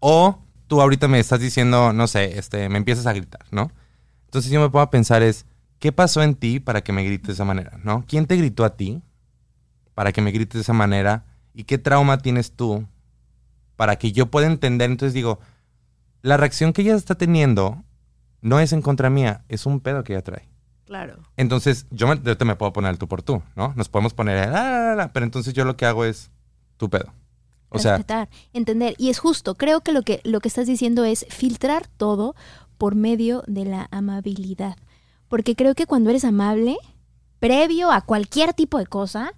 [0.00, 3.70] O tú ahorita me estás diciendo, no sé, este, me empiezas a gritar, ¿no?
[4.28, 5.46] Entonces yo me puedo pensar es,
[5.78, 8.04] ¿qué pasó en ti para que me grites de esa manera, no?
[8.06, 9.00] ¿Quién te gritó a ti
[9.94, 11.24] para que me grites de esa manera?
[11.54, 12.86] ¿Y qué trauma tienes tú
[13.76, 14.90] para que yo pueda entender?
[14.90, 15.40] Entonces digo,
[16.20, 17.82] la reacción que ella está teniendo
[18.42, 20.46] no es en contra mía, es un pedo que ella trae.
[20.84, 21.16] Claro.
[21.38, 23.72] Entonces, yo me, yo te me puedo poner el tú por tú, ¿no?
[23.76, 26.30] Nos podemos poner la, la, pero entonces yo lo que hago es
[26.76, 27.12] tu pedo.
[27.70, 28.94] O sea, respetar, entender.
[28.98, 32.34] Y es justo, creo que lo que lo que estás diciendo es filtrar todo
[32.78, 34.76] por medio de la amabilidad.
[35.28, 36.78] Porque creo que cuando eres amable,
[37.38, 39.32] previo a cualquier tipo de cosa,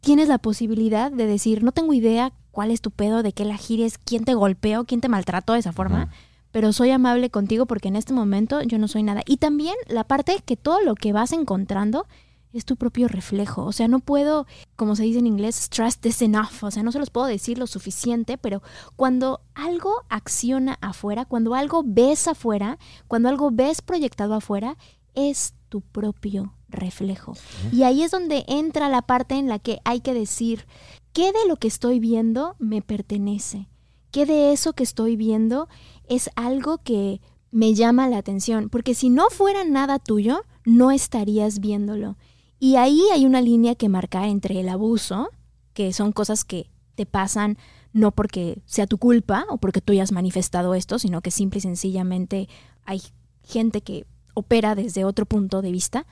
[0.00, 3.56] tienes la posibilidad de decir, no tengo idea cuál es tu pedo, de qué la
[3.56, 6.10] gires, quién te golpeó, quién te maltrató de esa forma,
[6.52, 9.22] pero soy amable contigo porque en este momento yo no soy nada.
[9.26, 12.06] Y también la parte que todo lo que vas encontrando
[12.52, 13.64] es tu propio reflejo.
[13.64, 16.62] O sea, no puedo, como se dice en inglés, stress this enough.
[16.62, 18.62] O sea, no se los puedo decir lo suficiente, pero
[18.96, 22.78] cuando algo acciona afuera, cuando algo ves afuera,
[23.08, 24.76] cuando algo ves proyectado afuera,
[25.14, 27.34] es tu propio reflejo.
[27.72, 30.66] Y ahí es donde entra la parte en la que hay que decir,
[31.12, 33.68] ¿qué de lo que estoy viendo me pertenece?
[34.10, 35.68] ¿Qué de eso que estoy viendo
[36.08, 38.68] es algo que me llama la atención?
[38.68, 42.16] Porque si no fuera nada tuyo, no estarías viéndolo.
[42.58, 45.28] Y ahí hay una línea que marcar entre el abuso,
[45.74, 47.58] que son cosas que te pasan
[47.92, 51.62] no porque sea tu culpa o porque tú hayas manifestado esto, sino que simple y
[51.62, 52.48] sencillamente
[52.84, 53.02] hay
[53.42, 56.06] gente que opera desde otro punto de vista,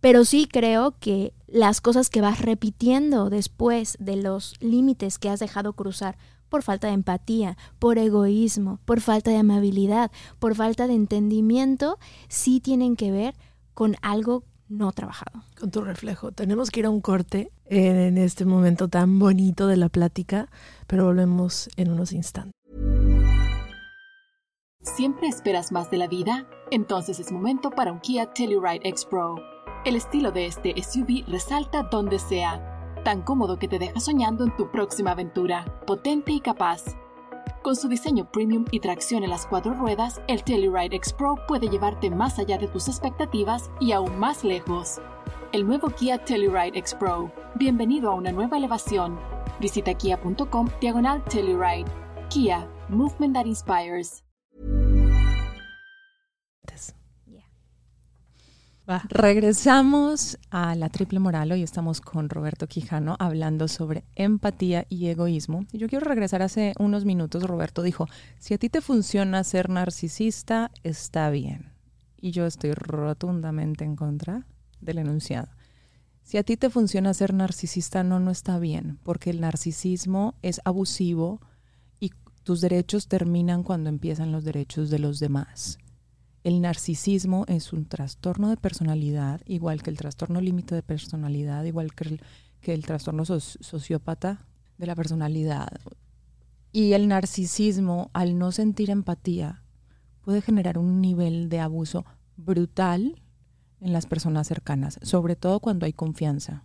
[0.00, 5.40] pero sí creo que las cosas que vas repitiendo después de los límites que has
[5.40, 6.18] dejado cruzar
[6.50, 12.60] por falta de empatía, por egoísmo, por falta de amabilidad, por falta de entendimiento, sí
[12.60, 13.34] tienen que ver
[13.72, 15.44] con algo no trabajado.
[15.58, 16.32] Con tu reflejo.
[16.32, 20.48] Tenemos que ir a un corte en este momento tan bonito de la plática,
[20.86, 22.52] pero volvemos en unos instantes.
[24.82, 26.46] ¿Siempre esperas más de la vida?
[26.72, 29.36] Entonces es momento para un Kia Telluride X Pro.
[29.84, 34.56] El estilo de este SUV resalta donde sea, tan cómodo que te deja soñando en
[34.56, 36.82] tu próxima aventura, potente y capaz.
[37.62, 41.68] Con su diseño premium y tracción en las cuatro ruedas, el Telluride X Pro puede
[41.68, 45.00] llevarte más allá de tus expectativas y aún más lejos.
[45.52, 47.30] El nuevo Kia Telluride X Pro.
[47.54, 49.16] Bienvenido a una nueva elevación.
[49.60, 51.86] Visita kia.com diagonal Telluride.
[52.30, 54.24] Kia, movement that inspires.
[59.08, 61.52] Regresamos a la triple moral.
[61.52, 65.66] Hoy estamos con Roberto Quijano hablando sobre empatía y egoísmo.
[65.72, 67.42] Yo quiero regresar hace unos minutos.
[67.44, 68.06] Roberto dijo,
[68.38, 71.72] si a ti te funciona ser narcisista, está bien.
[72.20, 74.46] Y yo estoy rotundamente en contra
[74.80, 75.48] del enunciado.
[76.22, 80.60] Si a ti te funciona ser narcisista, no, no está bien, porque el narcisismo es
[80.64, 81.40] abusivo
[81.98, 82.12] y
[82.44, 85.78] tus derechos terminan cuando empiezan los derechos de los demás.
[86.44, 91.94] El narcisismo es un trastorno de personalidad, igual que el trastorno límite de personalidad, igual
[91.94, 92.22] que el,
[92.60, 94.44] que el trastorno sociópata
[94.76, 95.68] de la personalidad.
[96.72, 99.62] Y el narcisismo, al no sentir empatía,
[100.22, 102.04] puede generar un nivel de abuso
[102.36, 103.22] brutal
[103.80, 106.64] en las personas cercanas, sobre todo cuando hay confianza.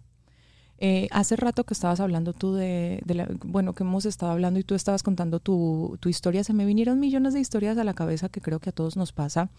[0.80, 4.63] Eh, hace rato que estabas hablando tú de, la, bueno, que hemos estado hablando y
[4.63, 8.30] tú estabas contando tu, tu, historia, se me vinieron millones de historias a la cabeza
[8.30, 9.50] que creo que a todos nos pasa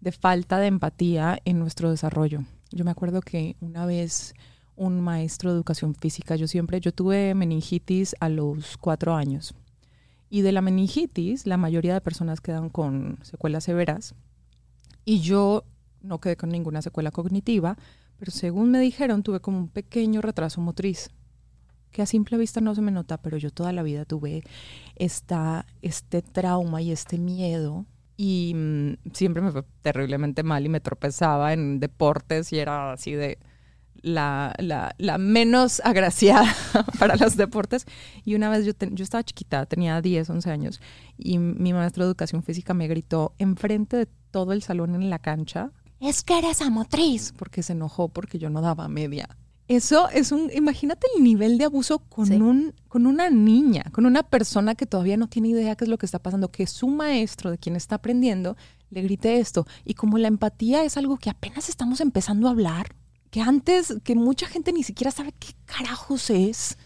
[0.00, 2.44] de falta de empatía en nuestro desarrollo.
[2.70, 4.34] Yo me acuerdo que una vez
[4.76, 9.54] un maestro de educación física, yo siempre, yo tuve meningitis a los cuatro años.
[10.30, 14.14] Y de la meningitis, la mayoría de personas quedan con secuelas severas.
[15.04, 15.64] Y yo
[16.02, 17.78] no quedé con ninguna secuela cognitiva,
[18.30, 21.10] según me dijeron, tuve como un pequeño retraso motriz,
[21.90, 24.42] que a simple vista no se me nota, pero yo toda la vida tuve
[24.96, 27.86] esta, este trauma y este miedo.
[28.16, 33.12] Y mm, siempre me fue terriblemente mal y me tropezaba en deportes y era así
[33.12, 33.38] de
[34.04, 36.46] la, menos agraciada
[36.98, 37.86] para los deportes.
[38.24, 40.80] Y una vez yo, yo estaba chiquita, tenía 10, 11 años,
[41.16, 45.18] y mi maestro de educación física me gritó enfrente de todo el salón en la
[45.18, 45.70] cancha,
[46.08, 49.28] es que eres amotriz, porque se enojó porque yo no daba media.
[49.66, 54.22] Eso es un, imagínate el nivel de abuso con, un, con una niña, con una
[54.22, 57.50] persona que todavía no tiene idea qué es lo que está pasando, que su maestro,
[57.50, 58.58] de quien está aprendiendo,
[58.90, 59.66] le grite esto.
[59.84, 62.94] Y como la empatía es algo que apenas estamos empezando a hablar,
[63.30, 66.76] que antes, que mucha gente ni siquiera sabe qué carajos es,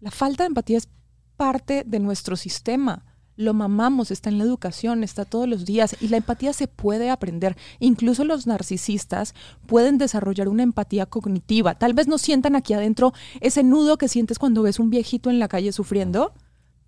[0.00, 0.88] la falta de empatía es
[1.36, 3.04] parte de nuestro sistema
[3.38, 7.08] lo mamamos, está en la educación, está todos los días y la empatía se puede
[7.08, 7.56] aprender.
[7.78, 9.32] Incluso los narcisistas
[9.66, 11.76] pueden desarrollar una empatía cognitiva.
[11.76, 15.38] Tal vez no sientan aquí adentro ese nudo que sientes cuando ves un viejito en
[15.38, 16.32] la calle sufriendo.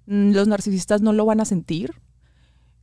[0.07, 1.93] Mm, los narcisistas no lo van a sentir,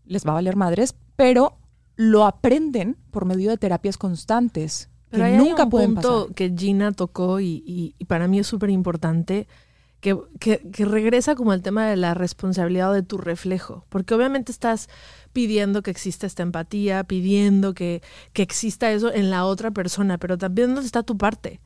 [0.05, 1.57] les va a valer madres, pero
[1.97, 4.89] lo aprenden por medio de terapias constantes.
[5.09, 8.69] Pero que nunca un pueden punto que Gina tocó y, y para mí es súper
[8.69, 9.45] importante
[9.99, 14.89] que, que, regresa como el tema de la responsabilidad de tu reflejo, porque obviamente estás
[15.33, 18.01] pidiendo que exista esta empatía, pidiendo que,
[18.33, 21.59] que exista eso en la otra persona, pero también dónde está tu parte.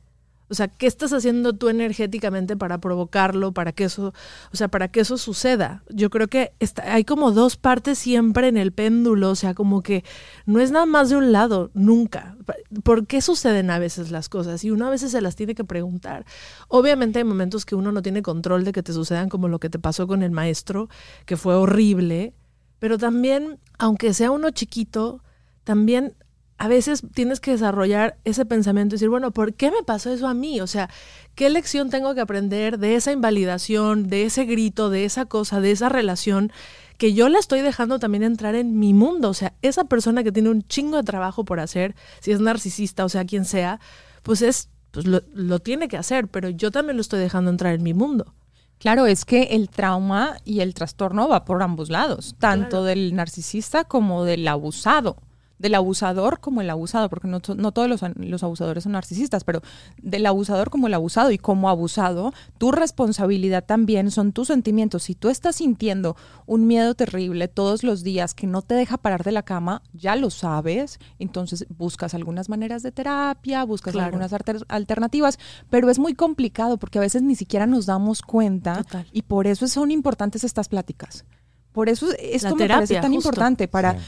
[0.52, 4.12] O sea, ¿qué estás haciendo tú energéticamente para provocarlo, para que eso,
[4.52, 5.82] o sea, para que eso suceda?
[5.88, 9.82] Yo creo que está, hay como dos partes siempre en el péndulo, o sea, como
[9.82, 10.04] que
[10.44, 12.36] no es nada más de un lado, nunca.
[12.82, 14.62] ¿Por qué suceden a veces las cosas?
[14.62, 16.26] Y uno a veces se las tiene que preguntar.
[16.68, 19.70] Obviamente hay momentos que uno no tiene control de que te sucedan como lo que
[19.70, 20.90] te pasó con el maestro,
[21.24, 22.34] que fue horrible,
[22.78, 25.22] pero también, aunque sea uno chiquito,
[25.64, 26.14] también
[26.62, 30.28] a veces tienes que desarrollar ese pensamiento y decir, bueno, ¿por qué me pasó eso
[30.28, 30.60] a mí?
[30.60, 30.88] O sea,
[31.34, 35.72] ¿qué lección tengo que aprender de esa invalidación, de ese grito, de esa cosa, de
[35.72, 36.52] esa relación
[36.98, 39.30] que yo la estoy dejando también entrar en mi mundo?
[39.30, 43.04] O sea, esa persona que tiene un chingo de trabajo por hacer, si es narcisista
[43.04, 43.80] o sea quien sea,
[44.22, 47.74] pues es, pues lo, lo tiene que hacer, pero yo también lo estoy dejando entrar
[47.74, 48.34] en mi mundo.
[48.78, 53.82] Claro, es que el trauma y el trastorno va por ambos lados, tanto del narcisista
[53.82, 55.16] como del abusado
[55.62, 59.62] del abusador como el abusado, porque no, no todos los, los abusadores son narcisistas, pero
[60.02, 65.04] del abusador como el abusado y como abusado, tu responsabilidad también son tus sentimientos.
[65.04, 69.24] Si tú estás sintiendo un miedo terrible todos los días que no te deja parar
[69.24, 74.06] de la cama, ya lo sabes, entonces buscas algunas maneras de terapia, buscas Claro.
[74.06, 75.38] algunas alter- alternativas,
[75.70, 79.06] pero es muy complicado porque a veces ni siquiera nos damos cuenta Total.
[79.12, 81.24] y por eso son importantes estas pláticas.
[81.72, 83.28] Por eso esto La me parece terapia, tan justo.
[83.28, 83.98] importante para, Sí.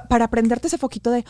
[0.00, 1.24] Pa- para prenderte ese foquito de,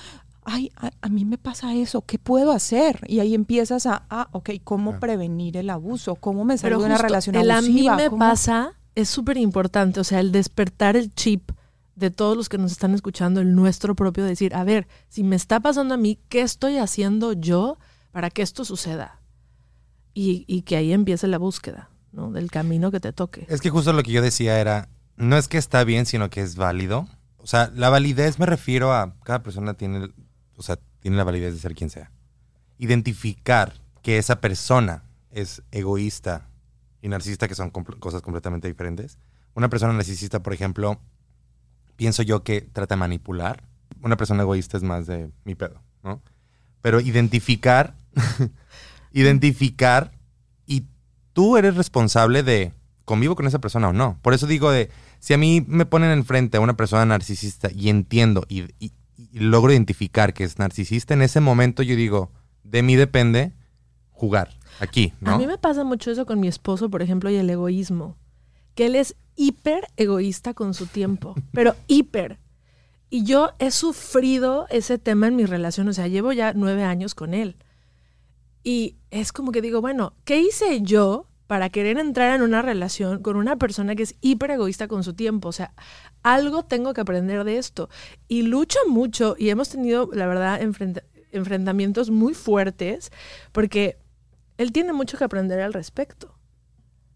[0.45, 3.01] ay, a, a mí me pasa eso, ¿qué puedo hacer?
[3.09, 6.15] Y ahí empiezas a, ah, ok, ¿cómo prevenir el abuso?
[6.17, 7.93] ¿Cómo me salgo Pero de una relación el abusiva?
[7.95, 11.51] a mí me ¿Cómo- pasa es súper importante, o sea, el despertar el chip
[11.97, 15.35] de todos los que nos están escuchando, el nuestro propio, decir, a ver, si me
[15.37, 17.77] está pasando a mí, ¿qué estoy haciendo yo
[18.13, 19.21] para que esto suceda?
[20.13, 22.31] Y, y que ahí empiece la búsqueda, ¿no?
[22.31, 23.47] Del camino que te toque.
[23.49, 26.41] Es que justo lo que yo decía era, no es que está bien, sino que
[26.41, 27.09] es válido.
[27.45, 30.09] O sea, la validez me refiero a cada persona tiene,
[30.57, 32.11] o sea, tiene la validez de ser quien sea.
[32.79, 36.49] Identificar que esa persona es egoísta
[37.03, 39.19] y narcisista, que son cosas completamente diferentes.
[39.53, 41.03] Una persona narcisista, por ejemplo,
[41.97, 43.63] pienso yo que trata de manipular.
[44.01, 46.23] Una persona egoísta es más de mi pedo, ¿no?
[46.81, 47.95] Pero identificar,
[49.13, 50.13] identificar
[50.65, 50.87] y
[51.35, 52.73] tú eres responsable de
[53.05, 54.19] convivo con esa persona o no.
[54.23, 54.91] Por eso digo de,
[55.21, 59.39] si a mí me ponen enfrente a una persona narcisista y entiendo y, y- y
[59.41, 62.31] logro identificar que es narcisista, en ese momento yo digo,
[62.63, 63.53] de mí depende
[64.11, 65.33] jugar aquí, ¿no?
[65.33, 68.17] A mí me pasa mucho eso con mi esposo, por ejemplo, y el egoísmo.
[68.75, 72.39] Que él es hiper egoísta con su tiempo, pero hiper.
[73.11, 77.15] Y yo he sufrido ese tema en mi relación, o sea, llevo ya nueve años
[77.15, 77.57] con él.
[78.63, 83.23] Y es como que digo, bueno, ¿qué hice yo para querer entrar en una relación
[83.23, 85.49] con una persona que es hiper egoísta con su tiempo?
[85.49, 85.73] O sea,
[86.23, 87.89] algo tengo que aprender de esto.
[88.29, 91.03] Y lucho mucho y hemos tenido, la verdad, enfrenta-
[91.33, 93.11] enfrentamientos muy fuertes
[93.53, 93.99] porque
[94.57, 96.35] él tiene mucho que aprender al respecto.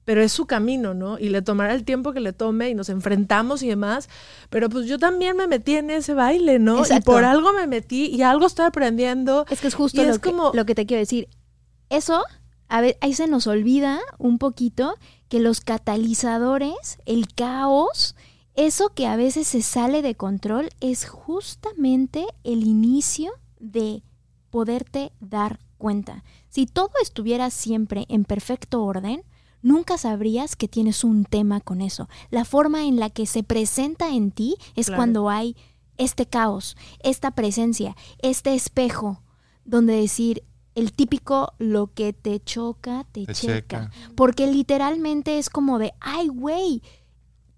[0.05, 1.19] Pero es su camino, ¿no?
[1.19, 4.09] Y le tomará el tiempo que le tome y nos enfrentamos y demás.
[4.49, 6.79] Pero pues yo también me metí en ese baile, ¿no?
[6.79, 7.11] Exacto.
[7.11, 9.45] Y por algo me metí y algo estoy aprendiendo.
[9.51, 11.29] Es que es justo Y lo, es que, como- lo que te quiero decir.
[11.91, 12.25] Eso,
[12.69, 14.95] a ver, ahí se nos olvida un poquito
[15.29, 18.15] que los catalizadores, el caos,
[18.55, 24.03] eso que a veces se sale de control, es justamente el inicio de
[24.51, 26.25] poderte dar cuenta.
[26.49, 29.23] Si todo estuviera siempre en perfecto orden,
[29.63, 32.09] nunca sabrías que tienes un tema con eso.
[32.31, 34.99] La forma en la que se presenta en ti es Claro.
[34.99, 35.57] cuando hay
[35.97, 39.23] este caos, esta presencia, este espejo,
[39.65, 40.43] donde decir
[40.79, 43.55] el típico lo que te choca, te, Te checa.
[43.55, 43.91] checa.
[44.15, 46.83] Porque literalmente es como de, ay, güey,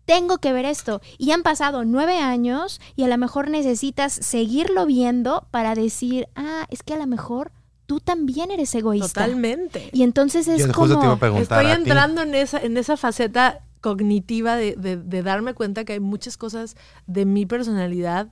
[0.04, 1.00] tengo que ver esto.
[1.18, 6.66] Y han pasado nueve años y a lo mejor necesitas seguirlo viendo para decir, ah,
[6.70, 7.52] es que a lo mejor
[7.86, 9.22] tú también eres egoísta.
[9.24, 9.90] Totalmente.
[9.92, 11.36] Y entonces es Yo justo te iba como...
[11.36, 15.94] a Estoy entrando en esa, en esa faceta cognitiva de, de- de darme cuenta que
[15.94, 18.28] hay muchas cosas de mi personalidad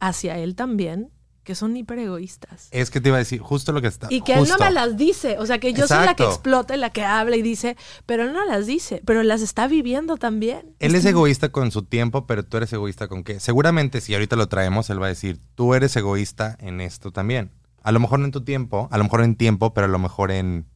[0.00, 1.10] hacia él también
[1.48, 2.68] que son hiper egoístas.
[2.72, 4.06] Es que te iba a decir justo lo que está.
[4.10, 5.38] Y que él no me las dice.
[5.38, 8.24] O sea, que yo soy la que explota y la que habla y dice, pero
[8.24, 10.74] él no las dice, pero las está viviendo también.
[10.78, 13.40] Él es egoísta con su tiempo, pero tú eres egoísta con qué.
[13.40, 17.50] Seguramente si ahorita lo traemos, él va a decir, tú eres egoísta en esto también.
[17.82, 19.98] A lo mejor no en tu tiempo, a lo mejor en tiempo, pero a lo
[19.98, 20.66] mejor en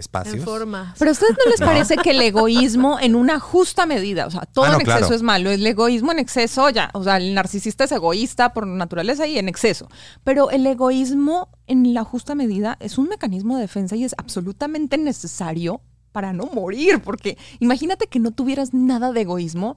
[0.00, 0.34] espacios.
[0.34, 0.94] En forma.
[0.98, 1.66] Pero a ustedes no les No.
[1.66, 4.98] parece que el egoísmo en una justa medida, o sea, todo Ah, no, en exceso
[4.98, 5.14] claro.
[5.14, 9.26] es malo, el egoísmo en exceso ya, o sea, el narcisista es egoísta por naturaleza
[9.28, 9.88] y en exceso,
[10.24, 14.98] pero el egoísmo en la justa medida es un mecanismo de defensa y es absolutamente
[14.98, 15.80] necesario
[16.12, 19.76] para no morir, porque imagínate que no tuvieras nada de egoísmo,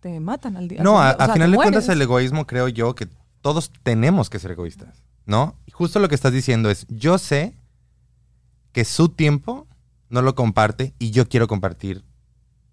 [0.00, 0.82] te matan al día.
[0.82, 3.08] No, a, o sea, a final de cuentas el egoísmo creo yo que
[3.40, 5.56] todos tenemos que ser egoístas, ¿no?
[5.66, 7.56] Y justo lo que estás diciendo es, yo sé
[8.72, 9.66] que su tiempo
[10.08, 12.04] no lo comparte y yo quiero compartir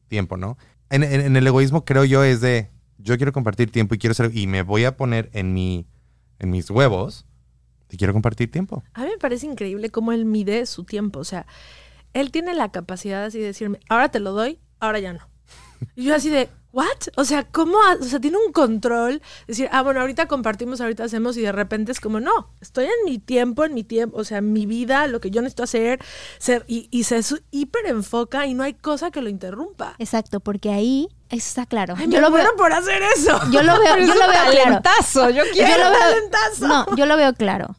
[0.07, 0.57] tiempo, ¿no?
[0.89, 4.47] En, el egoísmo creo yo es de, yo quiero compartir tiempo y quiero ser, y
[4.47, 5.85] me voy a poner en mi,
[6.39, 7.25] en mis huevos
[7.91, 8.83] y quiero compartir tiempo.
[8.93, 11.19] A mí me parece increíble cómo él mide su tiempo.
[11.19, 11.45] O sea,
[12.13, 15.29] él tiene la capacidad así de decirme, ahora te lo doy, ahora ya no.
[15.95, 16.86] Y yo así de, ¿what?
[17.15, 17.77] O sea, ¿cómo?
[17.99, 19.21] O sea, tiene un control.
[19.47, 23.05] Decir, ah, bueno, ahorita compartimos, ahorita hacemos y de repente es como, no, estoy en
[23.05, 25.99] mi tiempo, en mi tiempo, o sea, mi vida, lo que yo necesito hacer,
[26.38, 29.96] ser, y, y se su- hiper enfoca y no hay cosa que lo interrumpa.
[29.98, 31.96] Exacto, porque ahí está claro.
[31.98, 33.39] Ay, yo me lo veo, por hacer eso.
[33.52, 35.29] yo lo veo, yo lo veo claro.
[35.31, 35.69] yo quiero.
[35.69, 36.67] Yo lo veo- talentazo.
[36.67, 37.75] No, yo lo veo claro.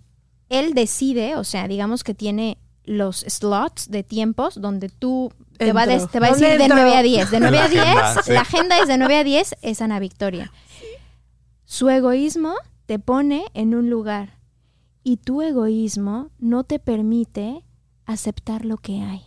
[0.48, 2.58] Él decide, o sea, digamos que tiene
[2.90, 5.98] los slots de tiempos donde tú te va, a Entro.
[6.00, 6.82] des- te va a decir ¿Dónde de entro?
[6.82, 7.30] 9 a 10.
[7.30, 8.32] De 9 La a 10, agenda, sí.
[8.32, 10.52] la agenda es de 9 a 10, es Ana Victoria.
[11.64, 12.54] Su egoísmo
[12.86, 14.38] te pone en un lugar
[15.04, 17.64] y tu egoísmo no te permite
[18.06, 19.22] aceptar lo que hay.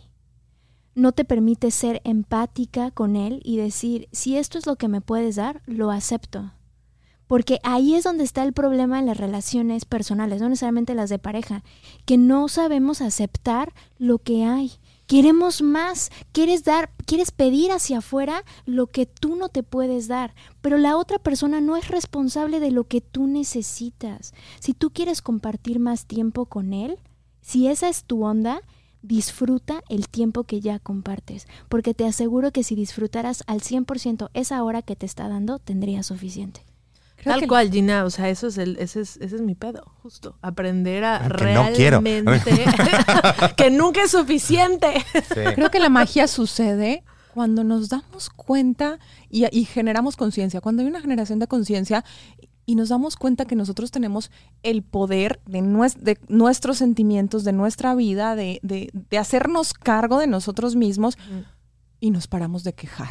[0.94, 5.00] No te permite ser empática con él y decir, si esto es lo que me
[5.00, 6.52] puedes dar, lo acepto.
[7.26, 11.18] Porque ahí es donde está el problema en las relaciones personales, no necesariamente las de
[11.18, 11.64] pareja,
[12.04, 14.72] que no sabemos aceptar lo que hay.
[15.06, 20.34] Queremos más, quieres dar, quieres pedir hacia afuera lo que tú no te puedes dar,
[20.62, 24.32] pero la otra persona no es responsable de lo que tú necesitas.
[24.60, 26.98] Si tú quieres compartir más tiempo con él,
[27.42, 28.62] si esa es tu onda,
[29.02, 34.62] disfruta el tiempo que ya compartes, porque te aseguro que si disfrutaras al 100% esa
[34.62, 36.62] hora que te está dando, tendrías suficiente.
[37.24, 39.84] Tal que- cual, Gina, o sea, eso es el, ese es, ese es mi pedo,
[40.02, 40.36] justo.
[40.42, 42.00] Aprender a Que no quiero.
[42.00, 42.50] realmente
[43.56, 44.92] que nunca es suficiente.
[45.54, 47.02] Creo que la magia sucede
[47.32, 48.98] cuando nos damos cuenta
[49.30, 52.04] y, y generamos conciencia, cuando hay una generación de conciencia
[52.66, 54.30] y nos damos cuenta que nosotros tenemos
[54.62, 60.18] el poder de, nues- de nuestros sentimientos, de nuestra vida, de, de- de hacernos cargo
[60.18, 61.18] de nosotros mismos
[62.00, 63.10] y nos paramos de quejar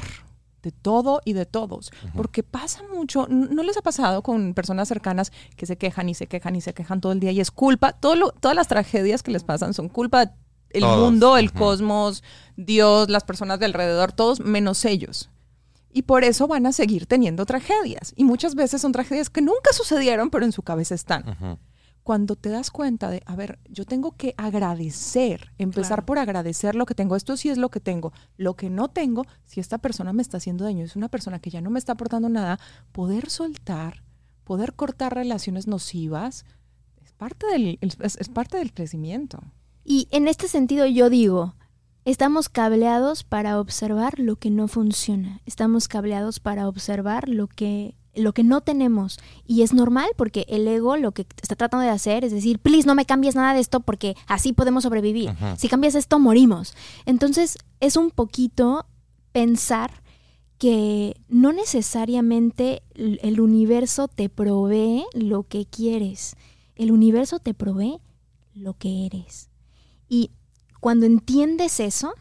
[0.64, 1.92] de todo y de todos.
[2.16, 6.26] Porque pasa mucho, ¿no les ha pasado con personas cercanas que se quejan y se
[6.28, 7.92] quejan y se quejan todo el día y es culpa?
[7.92, 10.34] Todo lo- todas las tragedias que les pasan son culpa
[10.72, 10.98] el Todos.
[11.00, 12.24] mundo, el cosmos,
[12.56, 15.30] Dios, las personas de alrededor, todos menos ellos.
[15.92, 18.14] Y por eso van a seguir teniendo tragedias.
[18.16, 21.60] Y muchas veces son tragedias que nunca sucedieron, pero en su cabeza están.
[22.04, 26.06] Cuando te das cuenta de, a ver, yo tengo que agradecer, empezar Claro.
[26.06, 27.16] por agradecer lo que tengo.
[27.16, 28.12] Esto sí es lo que tengo.
[28.38, 31.50] Lo que no tengo, si esta persona me está haciendo daño, es una persona que
[31.50, 32.60] ya no me está aportando nada,
[32.92, 34.04] poder soltar,
[34.44, 36.46] poder cortar relaciones nocivas,
[37.02, 39.40] es parte del, es- es parte del crecimiento.
[39.86, 41.56] Y en este sentido yo digo,
[42.04, 48.34] estamos cableados para observar lo que no funciona, estamos cableados para observar lo que lo
[48.34, 52.24] que no tenemos y es normal porque el ego lo que está tratando de hacer
[52.24, 55.32] es decir, please no me cambies nada de esto porque así podemos sobrevivir.
[55.58, 56.76] Si cambias esto morimos.
[57.06, 58.86] Entonces, es un poquito
[59.32, 60.04] pensar
[60.58, 66.36] que no necesariamente el universo te provee lo que quieres.
[66.76, 68.00] El universo te provee
[68.54, 69.50] lo que eres.
[70.08, 70.32] Y
[70.80, 72.14] cuando entiendes eso,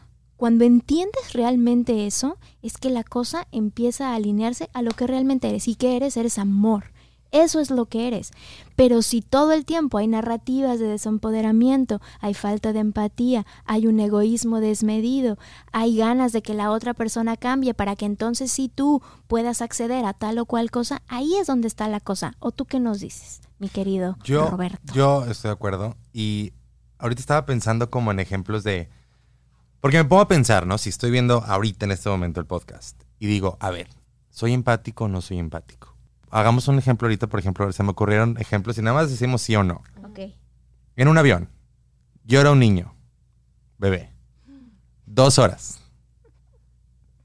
[0.43, 5.47] cuando entiendes realmente eso, es que la cosa empieza a alinearse a lo que realmente
[5.47, 5.69] eres.
[5.69, 6.17] ¿Y qué eres?
[6.17, 6.91] Eres amor.
[7.31, 8.31] Eso es lo que eres.
[8.75, 14.01] Pero si todo el tiempo hay narrativas de desempoderamiento, hay falta de empatía, hay un
[14.01, 15.37] egoísmo desmedido,
[15.71, 20.03] hay ganas de que la otra persona cambie para que entonces sí tú puedas acceder
[20.03, 22.35] a tal o cual cosa, ahí es donde está la cosa.
[22.39, 24.93] ¿O tú qué nos dices, mi querido Yo, Roberto?
[24.93, 25.95] yo estoy de acuerdo.
[26.11, 26.51] Y
[26.97, 28.89] ahorita estaba pensando como en ejemplos de.
[29.83, 30.77] Porque me pongo a pensar, ¿no?
[30.77, 33.89] Si estoy viendo ahorita en este momento el podcast y digo, a ver,
[34.29, 35.93] ¿soy empático o no soy empático?
[36.31, 39.57] Hagamos un ejemplo ahorita, por ejemplo, se me ocurrieron ejemplos y nada más decimos sí
[39.57, 39.83] o no.
[40.05, 40.19] Ok.
[40.95, 41.49] En un avión,
[42.23, 42.95] yo era un niño,
[43.77, 44.13] bebé,
[45.05, 45.81] dos horas.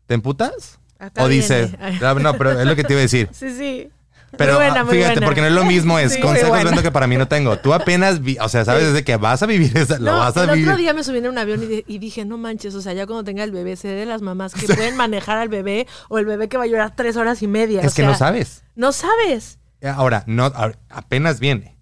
[0.06, 0.80] ¿Te emputas?
[0.98, 1.42] Acá o viene.
[1.42, 3.30] dices, Ah, no, pero es lo que te iba a decir.
[3.34, 3.88] Sí, sí.
[4.36, 5.26] Pero Muy buena, ah, muy fíjate, buena.
[5.26, 7.58] porque no es lo mismo, es Sí, consejos vendo que para mí no tengo.
[7.58, 10.44] Tú apenas, vi- o sea, sabes desde que vas a vivir esa, lo vas a
[10.44, 10.68] el vivir.
[10.68, 12.92] otro día me subí en un avión y, di- y dije, no manches, o sea,
[12.92, 16.18] ya cuando tenga el bebé, sé de las mamás que pueden manejar al bebé o
[16.18, 17.80] el bebé que va a llorar tres horas y media.
[17.80, 18.62] es o que sea, no sabes.
[18.76, 19.58] No sabes.
[19.82, 20.52] Ahora, no,
[20.90, 21.76] apenas viene.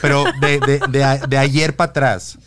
[0.00, 2.38] Pero de, de, de a- ayer para atrás.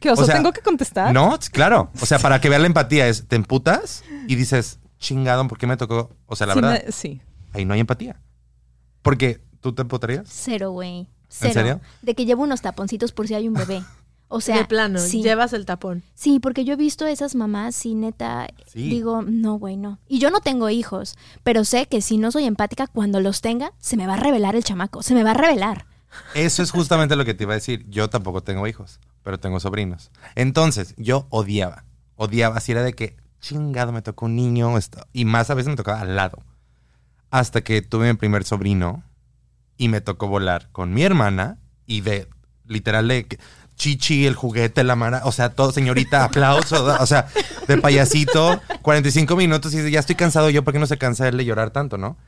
[0.00, 1.12] ¿Qué oso O sea, tengo que contestar?
[1.14, 1.90] No, claro.
[2.00, 5.66] O sea, para que vean la empatía es, te emputas y dices, chingado, ¿por qué
[5.66, 6.14] me tocó?
[6.26, 7.22] O sea, la Sí, verdad, me- sí.
[7.54, 8.16] ahí no hay empatía.
[9.08, 10.28] Porque tú te emputarías.
[10.30, 11.08] Cero, güey.
[11.28, 11.52] Cero.
[11.54, 11.80] serio?
[12.02, 13.82] De que llevo unos taponcitos por si hay un bebé.
[14.30, 15.22] O sea, de plano, sí.
[15.22, 16.02] llevas el tapón.
[16.14, 18.90] Sí, porque yo he visto esas mamás y neta Sí.
[18.90, 20.00] digo, no, güey, no.
[20.06, 23.72] Y yo no tengo hijos, pero sé que si no soy empática, cuando los tenga,
[23.78, 25.86] se me va a revelar el chamaco, se me va a revelar.
[26.34, 27.86] Eso es justamente lo que te iba a decir.
[27.88, 30.10] Yo tampoco tengo hijos, pero tengo sobrinos.
[30.34, 31.84] Entonces, yo odiaba.
[32.16, 32.58] Odiaba.
[32.58, 34.76] Así era de que, chingado, me tocó un niño.
[34.76, 36.42] esto- Y más a veces me tocaba al lado.
[37.30, 39.02] Hasta que tuve mi primer sobrino
[39.76, 42.28] y me tocó volar con mi hermana y de,
[42.66, 43.26] literal, de
[43.78, 47.28] chichi, el juguete, la mara, o sea, todo, señorita, aplauso, o sea,
[47.66, 51.28] de payasito, 45 minutos y dice, ya estoy cansado yo, ¿por qué no se cansa
[51.28, 52.18] él de llorar tanto, no?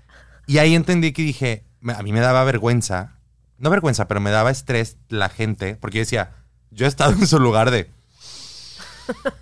[0.47, 3.19] Y ahí entendí que dije, a mí me daba vergüenza,
[3.59, 6.31] no vergüenza, pero me daba estrés la gente, porque yo decía,
[6.71, 7.91] yo he estado en su lugar de,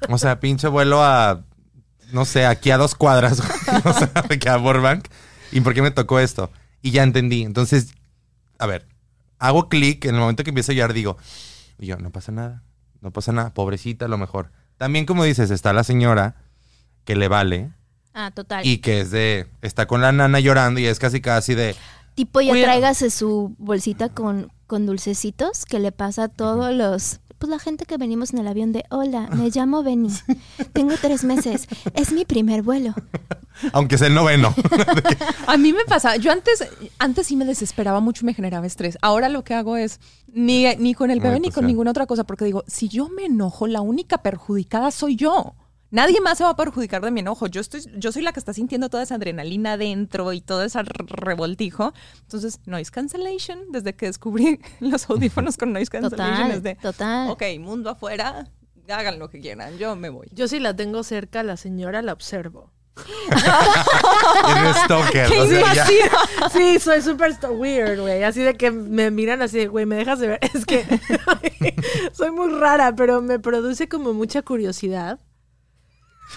[0.09, 1.45] o sea, pinche vuelo a,
[2.13, 3.41] no sé, aquí a dos cuadras,
[3.85, 5.07] o sea, que a Burbank,
[5.53, 6.51] ¿y por qué me tocó esto?
[6.83, 7.93] Y ya entendí, entonces,
[8.59, 8.87] a ver,
[9.39, 11.17] hago clic, en el momento que empiezo a llorar digo,
[11.79, 12.63] y yo, no pasa nada,
[13.01, 14.51] no pasa nada, pobrecita a lo mejor.
[14.77, 16.37] También como dices, está la señora
[17.05, 17.71] que le vale,
[18.15, 18.67] Ah, total.
[18.67, 21.75] y que es de, está con la nana llorando y es casi casi de,
[22.15, 22.65] Tipo, ya Oye.
[22.65, 27.21] tráigase su bolsita con, con dulcecitos que le pasa a todos los.
[27.39, 30.11] Pues la gente que venimos en el avión de hola, me llamo Benny.
[30.73, 31.69] Tengo tres meses.
[31.95, 32.95] Es mi primer vuelo.
[33.73, 34.55] Aunque sea el noveno.
[35.47, 36.65] A mí me pasa, yo antes,
[36.99, 38.99] antes sí me desesperaba mucho y me generaba estrés.
[39.03, 40.01] Ahora lo que hago es
[40.33, 41.69] ni, ni con el bebé Ay, ni con sí.
[41.69, 45.55] ninguna otra cosa, porque digo, si yo me enojo, la única perjudicada soy yo.
[45.91, 47.47] Nadie más se va a perjudicar de mi enojo.
[47.47, 50.83] Yo estoy, yo soy la que está sintiendo toda esa adrenalina adentro y todo ese
[50.83, 51.95] re- revoltijo.
[52.23, 57.31] Entonces, noise cancellation, desde que descubrí los audífonos con noise cancellation, Total, es de, total.
[57.31, 58.47] ok, mundo afuera,
[58.89, 60.29] hagan lo que quieran, yo me voy.
[60.33, 62.71] Yo sí la tengo cerca, la señora la observo.
[64.59, 65.27] Eres stalker.
[65.39, 65.87] o sea, ya-
[66.51, 68.23] Sí, soy súper weird, güey.
[68.25, 70.39] Así de que me miran así, de, güey, me dejas de ver.
[70.55, 70.85] Es que
[72.13, 75.19] soy muy rara, pero me produce como mucha curiosidad.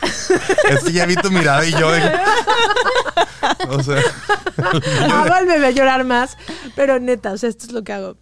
[0.70, 2.02] Es que ya vi tu mirada y yo de...
[3.70, 4.02] O sea,
[5.12, 6.38] Hago al bebé llorar más,
[6.76, 8.18] pero neta, o sea, esto es lo que hago.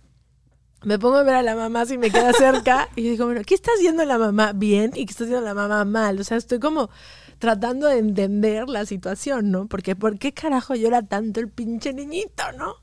[0.84, 3.54] Me pongo a ver a la mamá si me queda cerca y digo, bueno, ¿qué
[3.54, 6.20] está haciendo la mamá bien y qué está haciendo la mamá mal?
[6.20, 6.90] O sea, estoy como
[7.38, 9.68] tratando de entender la situación, ¿no?
[9.68, 12.76] Porque ¿por qué carajo llora tanto el pinche niñito, no?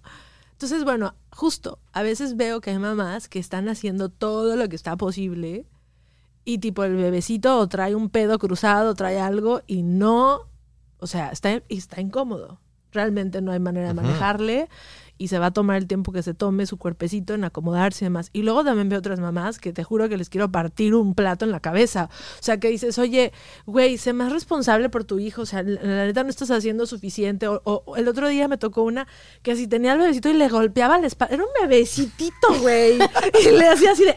[0.52, 4.76] Entonces, bueno, justo, a veces veo que hay mamás que están haciendo todo lo que
[4.76, 5.66] está posible
[6.46, 10.42] y tipo el bebecito o trae un pedo cruzado, trae algo y no,
[10.98, 12.60] o sea, está, está incómodo.
[12.92, 14.68] Realmente no hay manera de manejarle
[15.18, 18.06] y se va a tomar el tiempo que se tome su cuerpecito en acomodarse y
[18.06, 18.30] demás.
[18.32, 21.44] Y luego también veo otras mamás que te juro que les quiero partir un plato
[21.44, 22.08] en la cabeza.
[22.38, 23.32] O sea, que dices, oye,
[23.66, 25.42] güey, sé más responsable por tu hijo.
[25.42, 27.48] O sea, la, la neta no estás haciendo suficiente.
[27.48, 29.06] O, o- o el otro día me tocó una
[29.42, 31.34] que así tenía al bebecito y le golpeaba la espalda.
[31.34, 32.98] Era un bebecitito, güey.
[33.44, 34.16] y le hacía así de...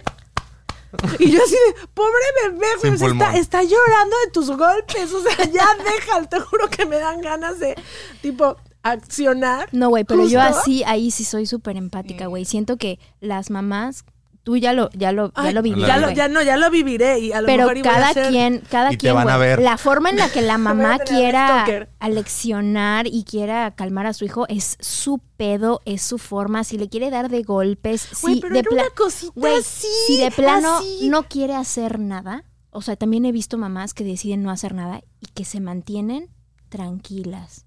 [1.19, 2.13] Y yo así de, pobre
[2.43, 5.13] bebé, güey, o sea, está, está llorando de tus golpes.
[5.13, 6.27] O sea, ya déjalo.
[6.27, 7.75] Te juro que me dan ganas de,
[8.21, 9.69] tipo, accionar.
[9.71, 12.45] No, güey, pero yo así, ahí sí soy súper empática, güey.
[12.45, 14.03] Siento que las mamás,
[14.43, 16.15] tú ya lo, ya lo, ya Ay, lo viviste, ya, lo, güey.
[16.15, 17.19] ya no, ya lo viviré.
[17.19, 19.29] Y a lo Pero mejor y voy a cada hacer- quien, cada Y quien, van
[19.29, 19.61] a ver.
[19.61, 21.65] la forma en la que la mamá quiera
[21.99, 26.63] aleccionar y quiera calmar a su hijo es su pedo, es su forma.
[26.63, 30.77] Si le quiere dar de golpes, si pero de una cosita así, si de plano
[30.79, 31.09] así.
[31.09, 35.01] no quiere hacer nada, o sea, también he visto mamás que deciden no hacer nada
[35.19, 36.29] y que se mantienen
[36.69, 37.65] tranquilas,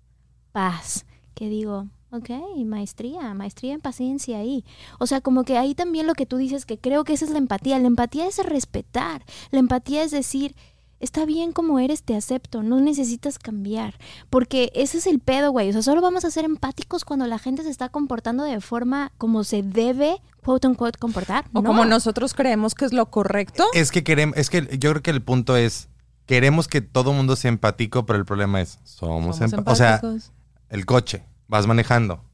[0.53, 2.31] paz, que digo, ok,
[2.65, 4.65] maestría, maestría en paciencia ahí.
[4.99, 7.31] O sea, como que ahí también lo que tú dices, que creo que esa es
[7.31, 7.79] la empatía.
[7.79, 10.55] La empatía es respetar, la empatía es decir,
[11.01, 13.95] está bien como eres, te acepto, no necesitas cambiar.
[14.31, 15.69] Porque ese es el pedo, güey.
[15.71, 19.11] O sea, solo vamos a ser empáticos cuando la gente se está comportando de forma
[19.19, 21.47] como se debe, quote unquote, comportar.
[21.55, 21.65] O No.
[21.69, 23.65] como nosotros creemos que es lo correcto.
[23.75, 25.89] es que queremos, es que yo creo que el punto es,
[26.27, 29.95] queremos que todo mundo sea empático, pero el problema es, somos, Somos empa- O sea,
[29.97, 30.31] empáticos.
[30.69, 32.25] el coche, vas manejando,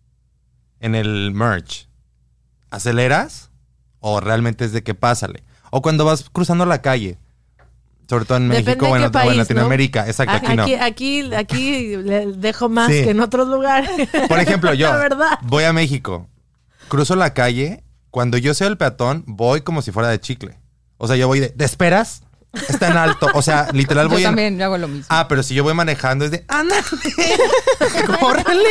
[0.79, 1.89] en el merch,
[2.71, 3.51] ¿aceleras?
[3.99, 5.43] ¿O realmente es de que pásale?
[5.73, 7.19] O cuando vas cruzando la calle,
[8.09, 9.43] sobre todo en Depende México o en, qué Lat- o en país, ¿no?
[9.43, 10.63] Latinoamérica, exacto, aquí, no.
[10.63, 13.03] Aquí, aquí, aquí le dejo más Sí.
[13.03, 13.91] que en otros lugares.
[14.29, 14.89] Por ejemplo, yo
[15.43, 16.29] voy a México,
[16.87, 20.57] cruzo la calle, cuando yo soy el peatón, voy como si fuera de chicle.
[20.97, 22.23] O sea, yo voy de, ¿te esperas?
[22.69, 23.29] Está en alto.
[23.35, 24.29] O sea, literal Yo voy en...
[24.29, 25.05] también yo hago lo mismo.
[25.11, 26.83] Ah, pero si yo voy manejando es de, ándale,
[28.21, 28.69] córrele,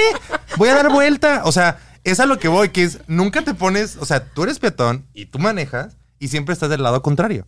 [0.57, 1.41] voy a dar vuelta.
[1.45, 4.43] O sea, es a lo que voy, que es, nunca te pones, o sea, tú
[4.43, 7.45] eres peatón y tú manejas y siempre estás del lado contrario.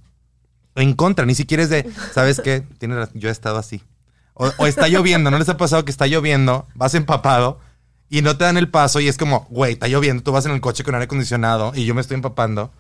[0.76, 2.62] En contra, ni siquiera es de, ¿sabes qué?
[2.78, 3.84] Tienes razón, yo he estado así.
[4.34, 7.60] O, o está lloviendo, ¿no les ha pasado que está lloviendo, vas empapado
[8.10, 10.52] y no te dan el paso y es como, güey, está lloviendo, tú vas en
[10.52, 12.72] el coche con aire acondicionado y yo me estoy empapando?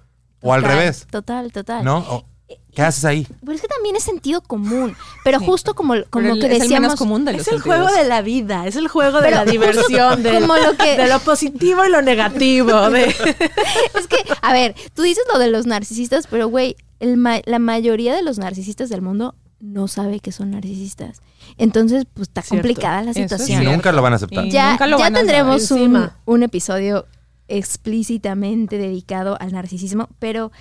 [0.41, 1.83] O al revés, Total, total.
[1.83, 1.97] ¿no?
[1.99, 2.25] O,
[2.73, 3.27] ¿Qué haces ahí?
[3.41, 4.95] Pero es que también es sentido común.
[5.23, 6.81] Pero justo como, como Pero el- que es el decíamos.
[6.89, 7.77] menos común de los Es el sentidos.
[7.85, 10.97] juego de la vida, es el juego de Pero la diversión, del- como lo que-
[10.97, 12.89] de lo positivo y lo negativo.
[12.89, 13.03] De...
[13.95, 16.75] Es que, a ver, tú dices lo de los narcisistas, pero güey,
[17.17, 21.21] ma- la mayoría de los narcisistas del mundo no sabe que son narcisistas.
[21.57, 22.61] Entonces, pues está Cierto.
[22.67, 23.65] complicada la es situación.
[23.65, 24.45] nunca lo van a aceptar.
[24.45, 27.05] Y ya nunca lo ya van a tendremos un, un episodio
[27.47, 30.51] explícitamente dedicado al narcisismo, pero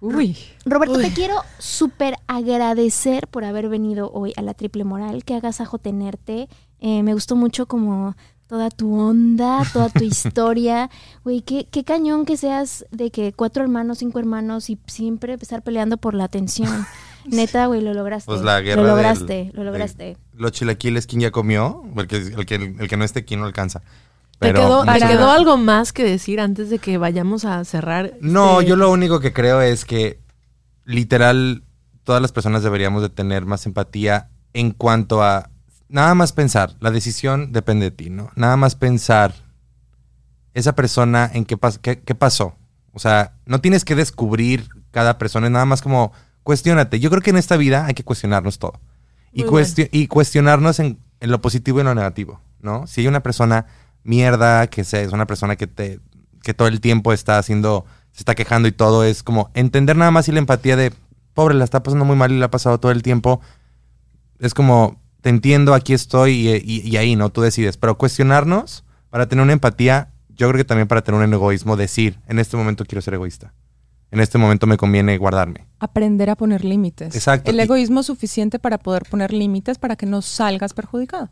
[0.00, 0.36] Uy.
[0.64, 1.02] Roberto, Uy.
[1.04, 5.24] te quiero súper agradecer por haber venido hoy a la Triple Moral.
[5.24, 6.48] Qué agasajo tenerte.
[6.80, 8.14] Eh, me gustó mucho como
[8.46, 10.88] toda tu onda, toda tu historia.
[11.24, 15.62] Güey, qué, qué cañón que seas de que cuatro hermanos, cinco hermanos y siempre estar
[15.62, 16.86] peleando por la atención.
[17.26, 18.26] Neta, güey, lo lograste.
[18.30, 20.16] Pues la guerra Lo del- lograste, lo de- lograste.
[20.32, 21.82] Los chilaquiles, ¿quién ya comió?
[21.94, 23.82] Porque el que, el que no esté aquí no alcanza.
[24.38, 24.90] ¿Te quedó, te
[25.30, 28.14] algo más que decir antes de que vayamos a cerrar?
[28.20, 30.20] No, este- yo lo único que creo es que
[30.84, 31.64] literal
[32.04, 35.50] todas las personas deberíamos de tener más empatía en cuanto a
[35.88, 38.30] nada más pensar, la decisión depende de ti, ¿no?
[38.36, 39.34] Nada más pensar
[40.54, 42.56] esa persona en qué, pas- qué, qué pasó.
[42.92, 46.12] O sea, no tienes que descubrir cada persona, es nada más como
[46.42, 46.98] cuestionate.
[47.00, 48.80] Yo creo que en esta vida hay que cuestionarnos todo.
[49.92, 52.86] Y cuestionarnos en, en lo positivo y en lo negativo, ¿no?
[52.86, 53.66] Si hay una persona
[54.08, 56.00] mierda, que sea, es una persona que te
[56.42, 60.10] que todo el tiempo está haciendo, se está quejando y todo, es como entender nada
[60.10, 60.92] más y la empatía de,
[61.34, 63.40] pobre, la está pasando muy mal y la ha pasado todo el tiempo.
[64.38, 67.30] Es como, te entiendo, aquí estoy y, y- y ahí, ¿no?
[67.30, 67.76] Tú decides.
[67.76, 72.18] Pero cuestionarnos para tener una empatía, yo creo que también para tener un egoísmo, decir,
[72.28, 73.52] en este momento quiero ser egoísta.
[74.10, 75.66] En este momento me conviene guardarme.
[75.80, 77.14] Aprender a poner límites.
[77.14, 77.50] Exacto.
[77.50, 81.28] El Y- egoísmo suficiente para poder poner límites para que no salgas perjudicado.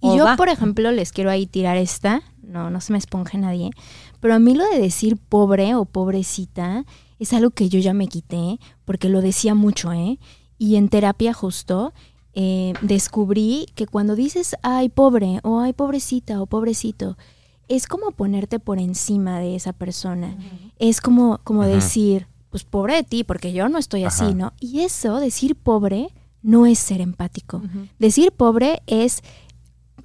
[0.00, 3.38] Y O yo, por ejemplo, les quiero ahí tirar esta, no, no se me esponje
[3.38, 3.70] nadie,
[4.20, 6.84] pero a mí lo de decir pobre o pobrecita
[7.18, 10.18] es algo que yo ya me quité, porque lo decía mucho, ¿eh?
[10.58, 11.92] Y en terapia justo
[12.34, 17.16] eh, descubrí que cuando dices, ay, pobre, o ay, pobrecita, o pobrecito,
[17.68, 20.36] es como ponerte por encima de esa persona.
[20.78, 24.34] Es como, como decir, pues pobre de ti, porque yo no estoy así.
[24.34, 24.52] ¿no?
[24.60, 26.08] Y eso, decir pobre,
[26.42, 27.62] no es ser empático.
[27.98, 29.22] Decir pobre es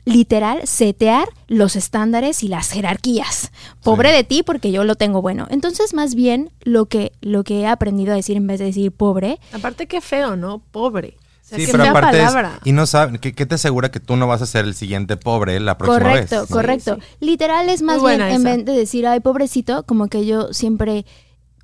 [0.06, 3.52] literal setear los estándares y las jerarquías.
[3.84, 4.16] Pobre Sí.
[4.16, 5.47] de ti porque yo lo tengo bueno.
[5.49, 8.91] Entonces, más bien lo que lo que he aprendido a decir en vez de decir
[8.91, 10.60] pobre, Aparte, qué feo, ¿no?
[10.72, 11.18] Pobre.
[11.18, 12.60] O sea, Sí, pero aparte es- palabra.
[12.64, 15.18] y no sabe, ¿qué, qué te asegura que tú no vas a ser el siguiente
[15.18, 16.49] pobre la próxima correcto, vez?
[16.49, 16.56] ¿no?
[16.56, 16.97] correcto.
[17.20, 21.06] Literal es más bien en vez de decir ay pobrecito, como que yo siempre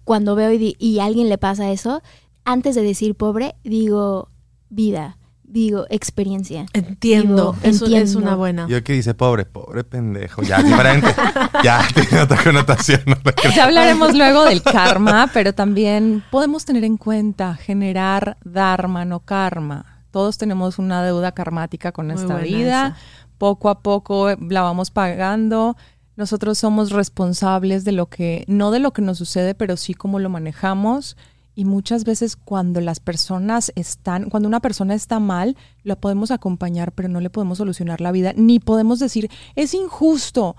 [0.04, 2.02] cuando veo y, y a alguien le pasa eso,
[2.44, 4.30] antes de decir pobre digo
[4.70, 5.18] vida,
[5.48, 6.66] digo experiencia.
[6.74, 7.54] Entiendo.
[7.54, 8.20] Digo, Eso es entiendo.
[8.20, 8.68] una buena.
[8.68, 10.44] Yo que dice pobre, pobre pendejo.
[10.44, 11.08] Ya, diferente.
[11.64, 13.02] ya, tiene otra connotación.
[13.08, 13.16] ¿no?
[13.56, 20.04] Ya hablaremos luego del karma, pero también podemos tener en cuenta generar dharma, no karma.
[20.12, 22.88] Todos tenemos una deuda karmática con buena vida.
[22.88, 22.98] esa.
[23.38, 25.78] Poco a poco la vamos pagando.
[26.16, 30.20] Nosotros somos responsables de lo que, no de lo que nos sucede, pero sí cómo
[30.20, 31.16] lo manejamos.
[31.58, 36.92] Y muchas veces cuando las personas están, cuando una persona está mal, la podemos acompañar,
[36.92, 40.56] pero no le podemos solucionar la vida, ni podemos decir, es injusto.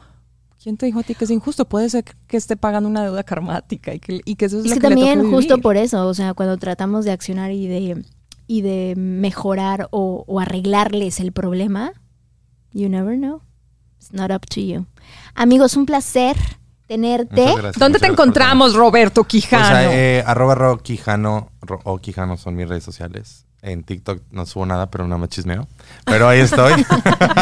[0.60, 1.68] ¿Quién te dijo a ti que es injusto?
[1.68, 4.70] Puede ser que esté pagando una deuda karmática y que, y que eso es, Es
[4.70, 7.52] lo que que, le también toca justo por eso, o sea, cuando tratamos de accionar
[7.52, 8.04] y de,
[8.48, 11.92] y de mejorar o, o arreglarles el problema,
[12.72, 13.42] you never know.
[13.98, 14.86] It's not up to you.
[15.36, 16.36] Amigos, un placer
[16.88, 17.40] tenerte.
[17.40, 19.24] Muchas gracias, ¿Dónde muchas te encontramos, Roberto todo.
[19.28, 19.90] Pues, Quijano?
[19.92, 23.44] eh, arroba ro Quijano ro- o Quijano son mis redes sociales.
[23.60, 25.66] En TikTok no subo nada, pero no me chismeo.
[26.04, 26.72] Pero ahí estoy.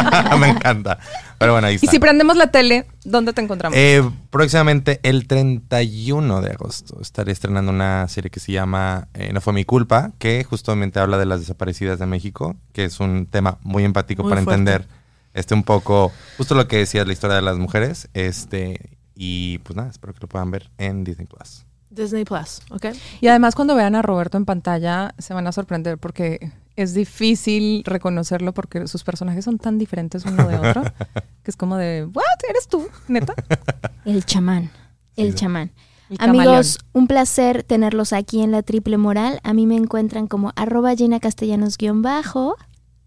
[0.40, 0.98] me encanta.
[1.38, 1.90] Pero bueno, ahí y está.
[1.90, 3.76] si prendemos la tele, ¿dónde te encontramos?
[3.78, 9.42] Eh, próximamente el 31 de agosto estaré estrenando una serie que se llama eh, No
[9.42, 13.58] fue mi culpa, que justamente habla de las desaparecidas de México, que es un tema
[13.62, 14.58] muy empático Muy para fuerte.
[14.58, 14.88] entender
[15.34, 19.74] este un poco justo lo que decías la historia de las mujeres, este y pues
[19.76, 21.64] nada, espero que lo puedan ver en Disney Plus.
[21.90, 22.86] Disney Plus, ¿ok?
[23.20, 27.82] Y además cuando vean a Roberto en pantalla se van a sorprender porque es difícil
[27.84, 30.82] reconocerlo porque sus personajes son tan diferentes uno de otro
[31.42, 32.22] que es como de, ¿what?
[32.50, 32.86] ¿Eres tú?
[33.08, 33.34] ¿Neta?
[34.04, 34.70] El chamán.
[35.16, 35.38] El Sí.
[35.38, 35.72] chamán.
[36.10, 39.40] El Amigos, un placer tenerlos aquí en la Triple Moral.
[39.42, 42.56] A mí me encuentran como arroba Gina Castellanos guion bajo.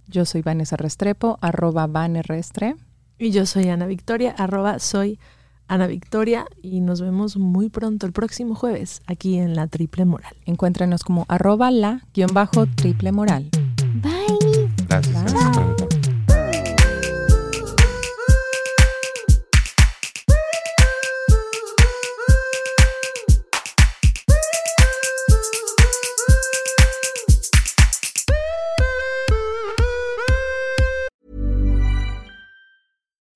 [0.07, 2.76] Yo soy Vanessa Restrepo, arroba vanerrestre.
[3.18, 5.20] Y yo soy Ana Victoria, arroba soy
[5.70, 6.46] Ana Victoria.
[6.62, 10.36] Y nos vemos muy pronto el próximo jueves aquí en la Triple Moral.
[10.46, 13.50] Encuéntrenos como arroba la guion bajo triple moral.
[14.02, 14.70] Bye.
[14.88, 15.34] Gracias.
[15.34, 16.00] Bye.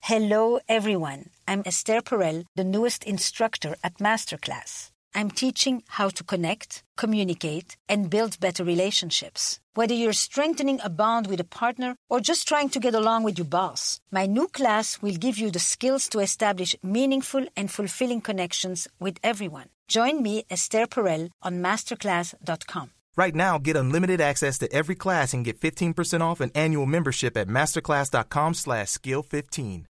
[0.05, 1.32] Hello, everyone.
[1.47, 4.91] I'm Esther Perel, the newest instructor at Masterclass.
[5.15, 9.59] I'm teaching how to connect, communicate, and build better relationships.
[9.75, 13.37] Whether you're strengthening a bond with a partner or just trying to get along with
[13.37, 18.21] your boss, my new class will give you the skills to establish meaningful and fulfilling
[18.21, 19.69] connections with everyone.
[19.87, 22.91] Join me, Esther Perel, on masterclass.com.
[23.15, 27.37] Right now, get unlimited access to every class and get 15% off an annual membership
[27.37, 29.85] at masterclass.com slash skill 15.